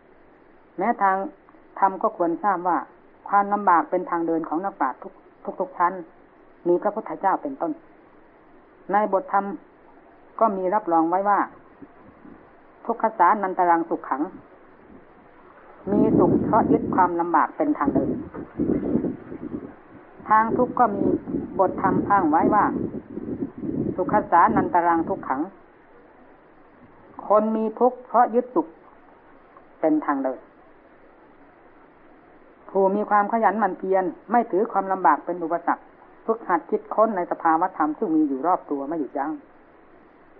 [0.10, 1.18] ำแม้ทาง
[1.80, 2.78] ธรรมก็ควรทราบว่า
[3.30, 5.14] ความลำบากเป็นทางเดินของนักปราชญ์ทุก
[5.48, 5.94] ทุกทุกชั้น
[6.68, 7.72] มีพระพุทธเจ้าเป็นต้น
[8.92, 9.46] ในบทธรรม
[10.40, 11.40] ก็มีรับรองไว้ว่า
[12.86, 14.22] ทุกขสานันตรังสุขขัง
[15.92, 18.10] มีสุขเพราะยึดความลำบากเป็นทางเดิน
[20.30, 21.06] ทางทุกข์ก็มี
[21.60, 22.66] บทธรรมอ้างไว้ว่า
[23.96, 25.42] สุขสานันตรังทุกขัง
[27.28, 28.68] คนมีทุกข์เพราะยึดสุข
[29.80, 30.40] เป็นทางเดิน
[32.70, 35.84] ผู้มีความขยันหมั่นเพียรไม่ถือความลำบากเป็นอุปสรรค
[36.26, 39.32] ฝึกหัดคิดค้นในสภาวธรรมซึ่งมีอยู่รอบตัวไม่หยุดยัง้ง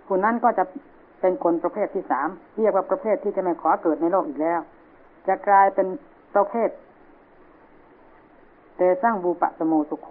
[0.06, 0.64] ผู้นั้นก็จะ
[1.20, 4.60] เป็นคนประเภทที่สามเรียกว่าประเภทที่จะไม่ขอเกิดในโลกอีกแล้ว
[5.28, 5.86] จะกลายเป็น
[6.34, 6.68] ประเภท
[8.76, 10.08] เตสร้างบูปะสโมสุโข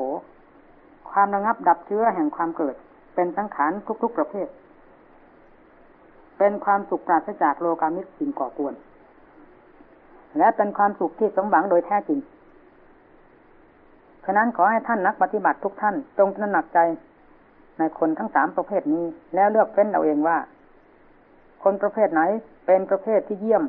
[1.11, 2.76] ความระงับดับเชื้อแห่งความเกิด
[3.15, 3.72] เป็นสังขาร
[4.03, 4.47] ทุกๆประเภท
[6.38, 8.74] เป็นความสุขปราศจากโลกามิตสิ่งก่อกวน
[10.38, 12.19] และเป็นความสุขที่สมหวังโดยแท้จริง
[14.25, 16.79] ฉะนั้นขอให้ท่านนักปฏิบัติทุกท่านจงตระหนักใจ
[17.79, 20.38] ในคนทั้งสามประเภทนี้ แล้วเลือกเฟ้นเราเองว่า
[21.63, 22.21] คนประเภทไหน
[22.65, 23.63] เป็นประเภทที่เยี่ยม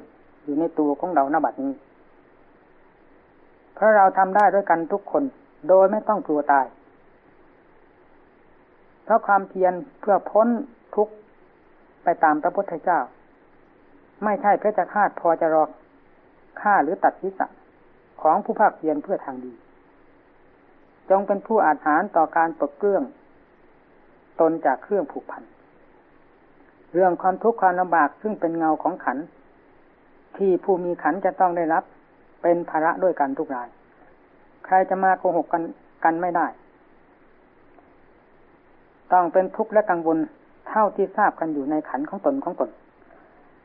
[0.45, 1.73] อยู่ในตัวของเราณบัดนี้
[3.75, 5.23] เพราะเราทำได้ด้วยกันทุกคน
[5.69, 6.67] โดยไม่ต้องกลัวตาย
[9.05, 10.49] เพราะความเพียรเพื่อพ้น
[10.95, 11.09] ทุก
[12.05, 12.99] ไปตามพระพุทธเจ้า
[14.25, 15.65] ไม่ใช่เพชฌฆาตพอจะรอ
[16.61, 17.41] ฆ่าหรือตัดทิศ
[18.23, 19.53] ของผู้ภาคเพียรเพื่อทางดี
[21.11, 23.03] จงเป็นผู้อาจหารต่อการปลดเครื่อง
[24.41, 25.43] ตนจากเครื่องผูกพัน
[26.95, 29.19] เรื่องความทุกข์ความลำบากซึ่งเป็นเงาของขัน
[30.37, 31.85] ที่ผู้มีขันจะต้องได้รับ
[32.43, 33.69] เป็นภาระด้วยกันทุกราย
[34.65, 35.63] ใครจะมาโกหกกัน
[36.05, 36.47] กันไม่ได้
[39.13, 40.19] ต้องเป็นทุกข์และกังวล
[40.69, 42.71] เท่าที่ทราบกันอยู่ในขันของตนของตน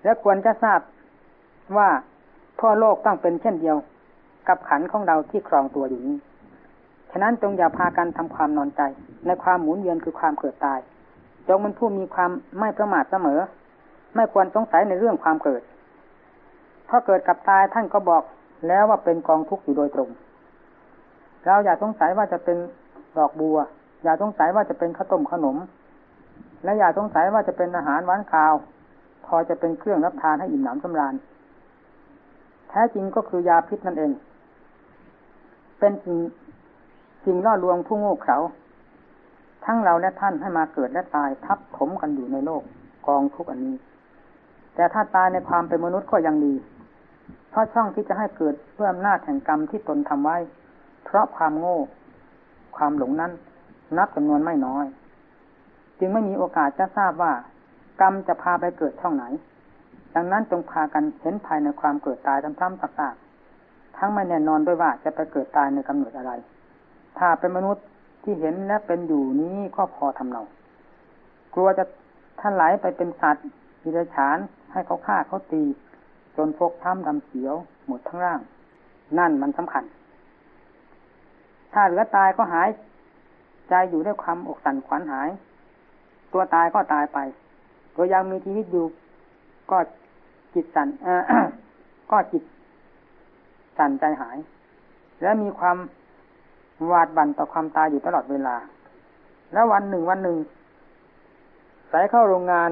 [0.04, 0.80] และควรจะทราบ
[1.78, 1.90] ว่า
[2.60, 3.78] พ่อโลกต้องเป็นเช่นเดียว
[4.48, 6.16] กับขันของเราที่ครองตัวอยู่นี้
[7.12, 8.82] ฉะนั้นจงอย่าพากันทำความนอนใจ
[9.26, 10.80] ในความหมุนเวียนคือความเกิดตาย
[11.48, 13.40] จงเป็นผู้มีความไม่ประมาทเสมอ
[14.16, 15.62] ไม่ควรสงสัยในเรื่องความเกิด
[16.86, 18.24] เพราะเกิดกับตายท่านก็บอก
[18.68, 20.10] แล้วว่าเป็นกองทุกข์อยู่โดยตรง
[21.46, 22.58] เราอย่าสงสัยว่าจะเป็น
[23.18, 23.58] ดอกบัว
[24.04, 25.58] อย่าสงสัยว่าจะเป็นข้าวต้มขนม
[26.64, 28.54] และอย่าสงสัยว่าจะเป็นอาหารหวานข้าว
[29.26, 31.14] พอจะเป็นเครื่องรับทานให้อิ่มหนำสำราญ
[32.74, 34.12] ท้จริงก็คือยาพิษนั่นเอง
[35.80, 36.18] เป็นสิ่ง
[37.26, 38.38] สิ่งล่อลวงผู้โง่เขลา
[39.66, 42.64] ทั้งเราและท่านให้มาเกิดและตายทับถมกันอยู่ในโลก
[43.08, 43.76] กองทุกอันนี้
[44.76, 46.54] แต่ถ้าตายในความเป็นมนุษย์ก็ยังดี
[47.50, 50.38] เพราะช่องที่จะให้เกิดเพื่ออำนาจแห่งกรรมที่ตนทำไว้
[51.06, 51.78] เพราะความโง่
[52.78, 53.32] ความหลงนั้น
[53.98, 54.86] นับจำนวนไม่น้อย
[56.00, 57.34] จึงไม่มีโอกาสจะทราบว่า
[58.02, 59.26] กรรมจะพาไปเกิดช่องไหน
[60.16, 66.32] ดังนั้นจงพากันเห็นภายในความเกิดตายซ้ำๆซากๆทั้งไม่แน่นอนด้วยว่าจะไปเกิดตายในกำเนิดอะไร
[67.18, 67.86] ถ้าเป็นมนุษย์
[68.24, 70.44] ที่เห็นและเป็นอยู่นี้ก็พอทำเรา
[71.54, 71.84] กลัวจะ
[72.40, 73.46] ท่านไหลไปเป็นสัตว์
[73.84, 74.38] มิรฉาน
[74.72, 75.64] ให้เขาฆ่าเขาตี
[76.38, 77.56] จนฟกช้ำดำเขียว
[77.88, 78.40] หมดทั้งร่าง
[79.18, 79.84] นั่นมันสำคัญ
[81.74, 82.70] ถ้าเหลือตายก็หาย
[83.70, 85.30] ใจอยู่ด้วยความอกสั่นขวัญหาย
[86.34, 87.20] ตัวตายก็ตายไป
[87.96, 88.86] ตัวยังมีชีวิตอยู่
[89.72, 89.78] ก็
[90.54, 90.88] จิตสั่น
[92.12, 92.44] ก็จิต
[93.78, 94.38] สั่นใจหาย
[95.22, 95.78] และมีความ
[96.88, 98.56] หวาดบั่นต่อความตายอยู่ตลอดเวลา
[99.54, 100.38] แล้ววันหนึ่งวันหนึ่ง
[101.90, 102.70] ใส่เข้าโรงงาน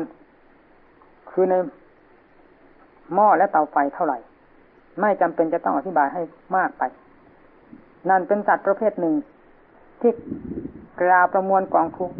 [1.32, 1.56] คือใน
[3.14, 4.18] หม้อและเตาไฟเท่าไหร่
[5.00, 6.22] ไม่จำเป็นจะต้องอธิบายให้
[6.56, 6.84] มากไป
[8.10, 9.16] นั่นเป็นสัตว์ประเภทหนึ่ง
[10.02, 10.12] ที่
[11.02, 12.12] กล่าวประมวลกองทุก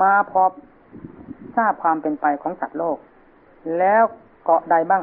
[0.00, 0.42] มาพอ
[1.56, 2.98] ทราบความเป็นไปของสัตว์โลก
[3.78, 4.02] แล้ว
[4.46, 5.02] เกาะใดบ้าง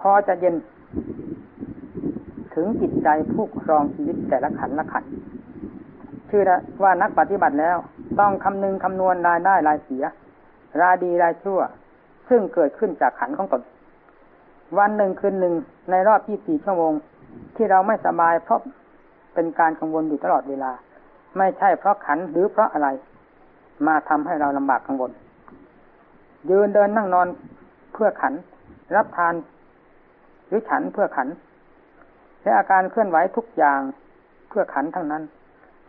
[0.00, 0.54] พอจะเย็น
[2.54, 5.04] ถึงจิตใจผู้ครองชีวิตแต่ละขันละขัน
[6.28, 6.42] ชื่อ
[6.82, 7.76] ว่านักปฏิบัติแล้ว
[8.20, 10.04] ต้องคำนึงคำนวณรายได้รายเสีย
[10.80, 11.60] รายดีรายชั่ว
[12.28, 13.62] ซึ่งเกิดขึ้นจากขันของตน
[14.78, 15.54] วันหนึ่งคืนหนึ่ง
[15.90, 16.92] ในรอบที่สี่ชั่วโมง
[17.56, 18.60] ที่เราไม่สบายเพราะ
[19.34, 20.70] เป็นการกังวลอยู่ตลอดเวลา
[21.38, 22.88] ไม่ใช่เพราะขันหรือเพราะอะไร
[23.86, 25.10] มาทำให้เราลำบากกังวล
[26.50, 27.28] ยืนเดินนั่งนอน
[28.00, 28.34] พื่อขัน
[28.96, 29.34] รับทาน
[30.46, 31.28] หรือฉันเพื่อขัน
[32.42, 33.80] และอาการเคลื่อนไหวทุกอย่าง
[34.48, 35.22] เพื่อขันทั้งนั้น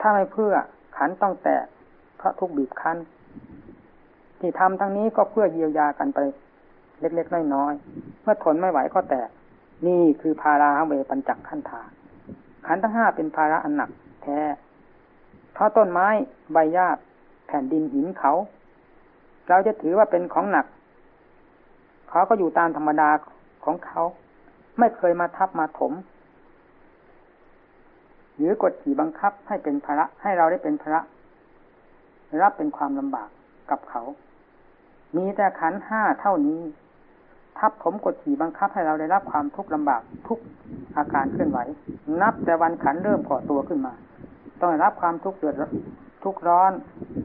[0.02, 0.54] ถ้าไม่เพื่อ
[0.98, 1.66] ขันต้องแตก
[2.18, 2.98] เพราะทุกบีบคั้น
[4.40, 6.20] ที่ทำทั้งนี้ก็เพื่อเยียวยากันไป
[7.00, 9.30] เล็กๆน้อยๆเมื่อทนไม่ไหวก็แตก
[9.88, 11.82] นี่คือภาราเวปัญจักขันธา
[12.68, 13.90] ขันทั้งห้าเป็นภาระอันหนัก
[14.24, 14.40] แท้
[15.54, 16.08] เพราะต้นไม้
[16.54, 16.88] ใบหญ้า
[17.48, 18.34] แผ่นดินหินเขา
[19.50, 20.66] เราจะถือว่าเป็นของหนัก
[22.12, 23.10] เขาก็อยู่ตามธรรมดา
[23.66, 24.02] ของเขา
[24.80, 25.94] ไม่เคยมาทับมาถม
[28.38, 31.02] หรือกดขี่บังคับให้เป็นภาระให้เราได้เป็นภาระ
[32.42, 33.30] รับเป็นความลำบาก
[33.72, 34.02] กับเขา
[35.18, 36.62] มีแต่ขันห้าเท่านี้
[37.60, 40.40] ทับผมกดขี่บังคับให้เราได้รับความทุกข์ลำบากทุก
[40.98, 41.60] อาการเคลื่อนไหว
[42.22, 43.94] นับแต่วันขันเริ่มก่อตัวขึ้นมา
[44.60, 45.56] ต้องรับความทุกข์เดือด
[46.24, 46.72] ทุกร้อน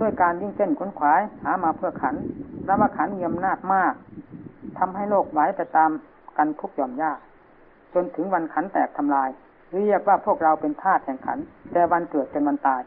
[0.01, 2.15] ด้วยการยิ่งเส้นขนขวายหามาเพื่อขัน
[2.69, 3.95] รับว่าขันมีอำนาจมาก
[4.79, 5.91] ทำให้โลกไหวไปตาม
[6.37, 7.19] กันทุกหย่อมยาก
[7.95, 9.29] จนถึงวันขันแตกทำลาย
[9.75, 11.39] เรียกว่าพวกเราเป็นธาตุแห่งขัน
[11.73, 12.83] แต่วันเกิดเป็นวันตาย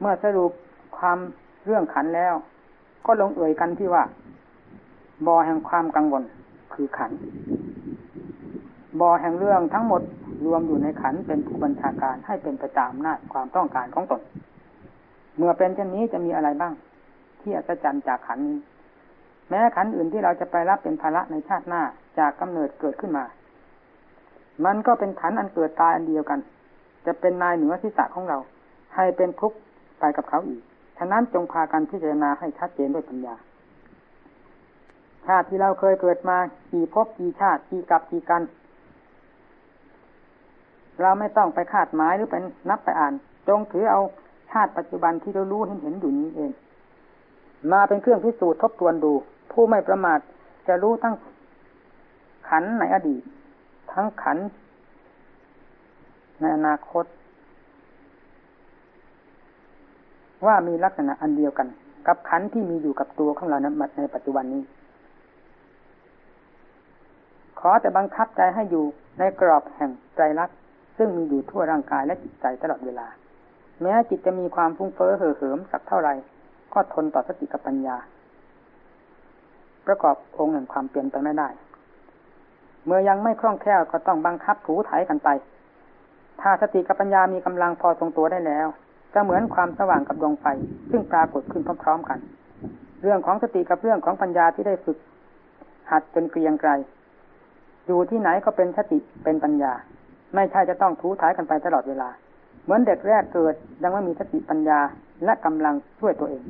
[0.00, 0.50] เมื่อสรุป
[0.98, 1.18] ความ
[1.64, 2.34] เรื่องขันแล้ว
[3.06, 4.04] ก็ลงเอ่ยกันที่ว่า
[5.26, 6.22] บ่อแห่งความกังวล
[6.74, 7.10] คือขัน
[9.00, 10.02] บ่อแห่งเรื่องทั้งหมด
[10.46, 14.20] รวมอยู่ในขันเป็นผู้บัญชาการให้เป็นประจามนาความต้องการของตน
[15.36, 16.72] เมื่อเป็นเช่นนี้จะมีอะไรบ้าง
[17.40, 18.56] ที่อัศจรรย์จากขันนี้
[19.52, 21.82] แม้ขันอื่นที่เราจะไปรับเป็นภาระในชาติหน้า
[22.18, 23.24] จากกำเนิดเกิดขึ้นมา
[24.64, 26.40] มันก็เป็นขันอันเกิดตายอันเดียวกัน
[27.06, 28.38] จะเป็นนายเหนือทิศของเรา
[28.96, 29.56] ให้เป็นทุกข์
[30.00, 30.62] ไปกับเขาอีก
[30.98, 33.34] ฉะนั้นจงพากันพิจารณาให้ชัดเจนด้วยปัญญา
[35.26, 36.38] ชาติที่เราเคยเกิดมา
[36.72, 38.42] กี่ภพกี่ชาติกี่กับกี่กัน
[41.00, 43.12] เราไม่ต้องไปคาดหมายหรือเป็นนับไปอ่าน
[43.48, 44.00] จงถือเอา
[44.50, 46.50] ชาติปัจจุบันที่เรารู้เห็นเห็นอยู่นี้เอง
[47.72, 49.12] มาเป็นเครื่องพิสูจน์ทบทวนดู
[49.50, 50.18] ผู้ไม่ประมาท
[50.68, 51.14] จะรู้ทั้ง
[52.48, 53.22] ขันในอดีต
[53.92, 54.38] ทั้งขัน
[56.40, 57.04] ในอนาคต
[60.46, 61.68] ว่ามีลักษณะอันเดียวกัน
[62.06, 63.66] กับขันที่มีอยู่กับตัวของเราน
[63.98, 64.62] ในปัจจุบันนี้
[67.60, 68.84] ขอแต่บังคับใจให้อยู่
[69.18, 70.50] ในกรอบแห่งใจรัก
[70.96, 73.06] ซึ่งมีอยู่ทั่วร่างกายและจิตใจตลอดเวลา
[73.82, 76.14] แม้จิตจะมีความฟุ้งเฟ้อเห่อเหิมสักเท่าไหร่
[76.72, 77.96] ก็ทนต่อสติกับปัญญา
[79.86, 81.48] ประกอบองค์แห่งความเปลี่ยนไปไม่ได้
[82.84, 85.28] เมื่อยังไม่คล่องแคล่วก็ต้องบังคับถูไถ่กันไป
[86.40, 88.66] ถ้าสติกับปัญญามีกำลังพอทรงตัวได้แล้ว
[89.14, 90.46] จะเหมือนความสว่างกับดวงไฟ
[90.90, 92.18] ซึ่งปรากฏขึ้นพร้อมๆกัน
[93.02, 94.98] เรื่องของสติกับเรื่องของปัญญาที่ได้ฝึก
[95.90, 96.70] หัดจนเกรียงไกร
[97.86, 99.72] อยู่ที่ไหนก็เป็นสติเป็นปัญญา
[100.34, 102.08] ไม่ใช่จะต้องถูถ่ายกันไปตลอดเวลา
[102.64, 104.80] เหมือนเด็กแรกเกิดยังไม่มีสติปัญญา
[105.24, 106.42] และกำลังช่วยตัวเอง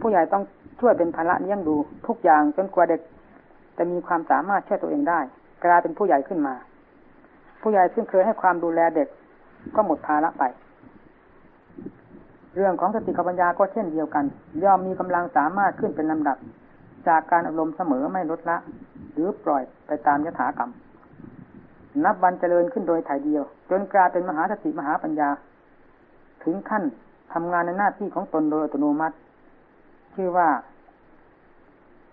[0.00, 0.42] ผู้ใหญ่ต้อง
[0.80, 1.76] ช่วยเป็นภาระเลี้ยงดู
[2.06, 3.00] ทุกอย่างจนกว่าเด็ก
[3.78, 5.20] จะมีความสามารถช่วยตัวเองได้
[5.64, 6.54] กลายเป็นผู้ใหญ่ขึ้นมา
[7.62, 9.08] ผู้ใหญ่ซึ่งเคยให้ความดูแลเด็ก
[9.74, 10.44] ก็หมดภาระไป
[12.56, 14.24] เรื่องของสติปัญญาก็เช่นเดียวกัน
[14.64, 16.38] ย่อมมีกำลังสามารถขึ้นเป็นลำดับ
[17.08, 18.56] จากการอบรมเสมอไม่ลดละ
[19.12, 20.70] หรือปล่อยไปตามยถากรรม
[22.04, 25.28] นับวันเจริญขึ้นโดยถ่ายเดียว จนกลายเป็นมหาสติมหาปัญญา
[26.44, 26.84] ถึงขั้น
[27.32, 29.16] ทำงานในหน้าที่ของตนโดยอัตโนมัติ
[30.20, 30.50] ชื่อว่า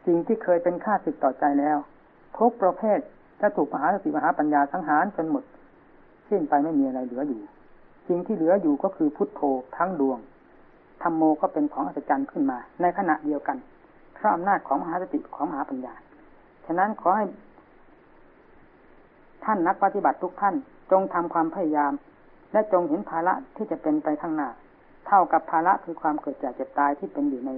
[0.05, 1.77] สิ่งที่เคยเป็นค่าศึกต่อใจแล้ว
[2.37, 2.99] ทุกประเภท
[3.41, 5.43] จะถูกมหาสติมหาปัญญาสังหารจนหมด
[6.29, 7.41] สิ้นไปไม่มีอะไรเหลืออยู่
[8.07, 9.41] สิ่งที่เหลืออยู่ก็คือพุทโธ
[9.77, 10.19] ทั้งดวง
[11.01, 13.57] ธรรมโมก็เป็นของอัศจรรย์ขึ้นมา ในขณะเดียวกัน
[14.13, 15.93] เพราะอำนาจของมหาสติของมหาปัญญา
[16.65, 17.25] ฉะนั้นขอให้
[19.45, 20.55] ท่านนักปฏิบัติทุกท่าน
[20.91, 21.93] จงทำความพยายาม
[22.53, 24.49] และจงเห็นภาระที่จะเป็นไปข้างหน้า
[25.07, 27.51] เท่ากับภาระคือความเกิดแก่เจ็บตายที่เป็นอยู่ใน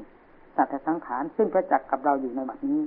[0.57, 2.81] สัตว์สังขารซึ่งประจักษ์กับเราอยู่ในบัดนี้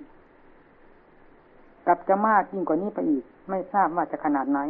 [1.87, 4.61] กับจะมากยิ่งกว่านี้ไปอีก ไม่ทราบว่าจะขนาดไหน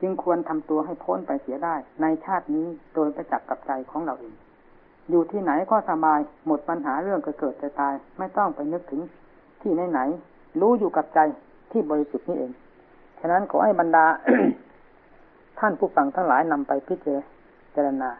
[0.00, 4.34] จึงควรทำตัวให้พ้นไปเสียได้ ในชาตินี้โดยประจักษ์กับใจของเราเอง
[5.10, 9.00] อยู่ที่ไหนก็สบายหมดปัญหาเรื่องเกิดจะตาย ไม่ต้องไปนึกถึง
[9.62, 10.00] ที่ไหนไหน
[10.60, 11.20] รู้อยู่กับใจ
[11.70, 12.52] ที่บริสุทธิ์นี่เอง
[13.20, 14.04] ฉะนั้นขอให้บรรดา
[15.58, 16.94] ท่านผู้ฟังทั้งหลายนำไปพิ
[17.74, 18.10] จารณา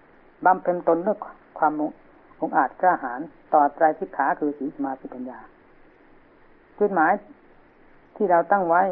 [0.44, 1.16] บำเพ็ญตนด้วย
[1.58, 1.72] ความ
[2.44, 3.20] องอาจกล้าหาญ
[3.54, 5.38] ต่อใจทิศขาคือสีสมาธิปัญญา
[6.78, 7.12] จุดหมาย
[8.16, 8.82] ที่เราตั้งไว้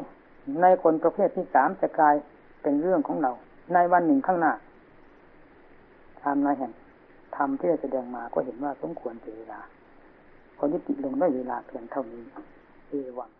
[0.62, 2.14] ในคนประเภทที่สามจะกลาย
[2.62, 3.32] เป็นเรื่องของเรา
[3.74, 4.52] ในวันหนึ่งข้างหน้า
[6.22, 6.72] ทำนายแห่ง
[7.36, 9.60] ทำที่แสดงมาก็เห็นว่าสมควรเวลา
[10.58, 12.22] คนที่ติดลงด้วยเวลาเพียงเท่านี้
[12.88, 13.30] เอวัง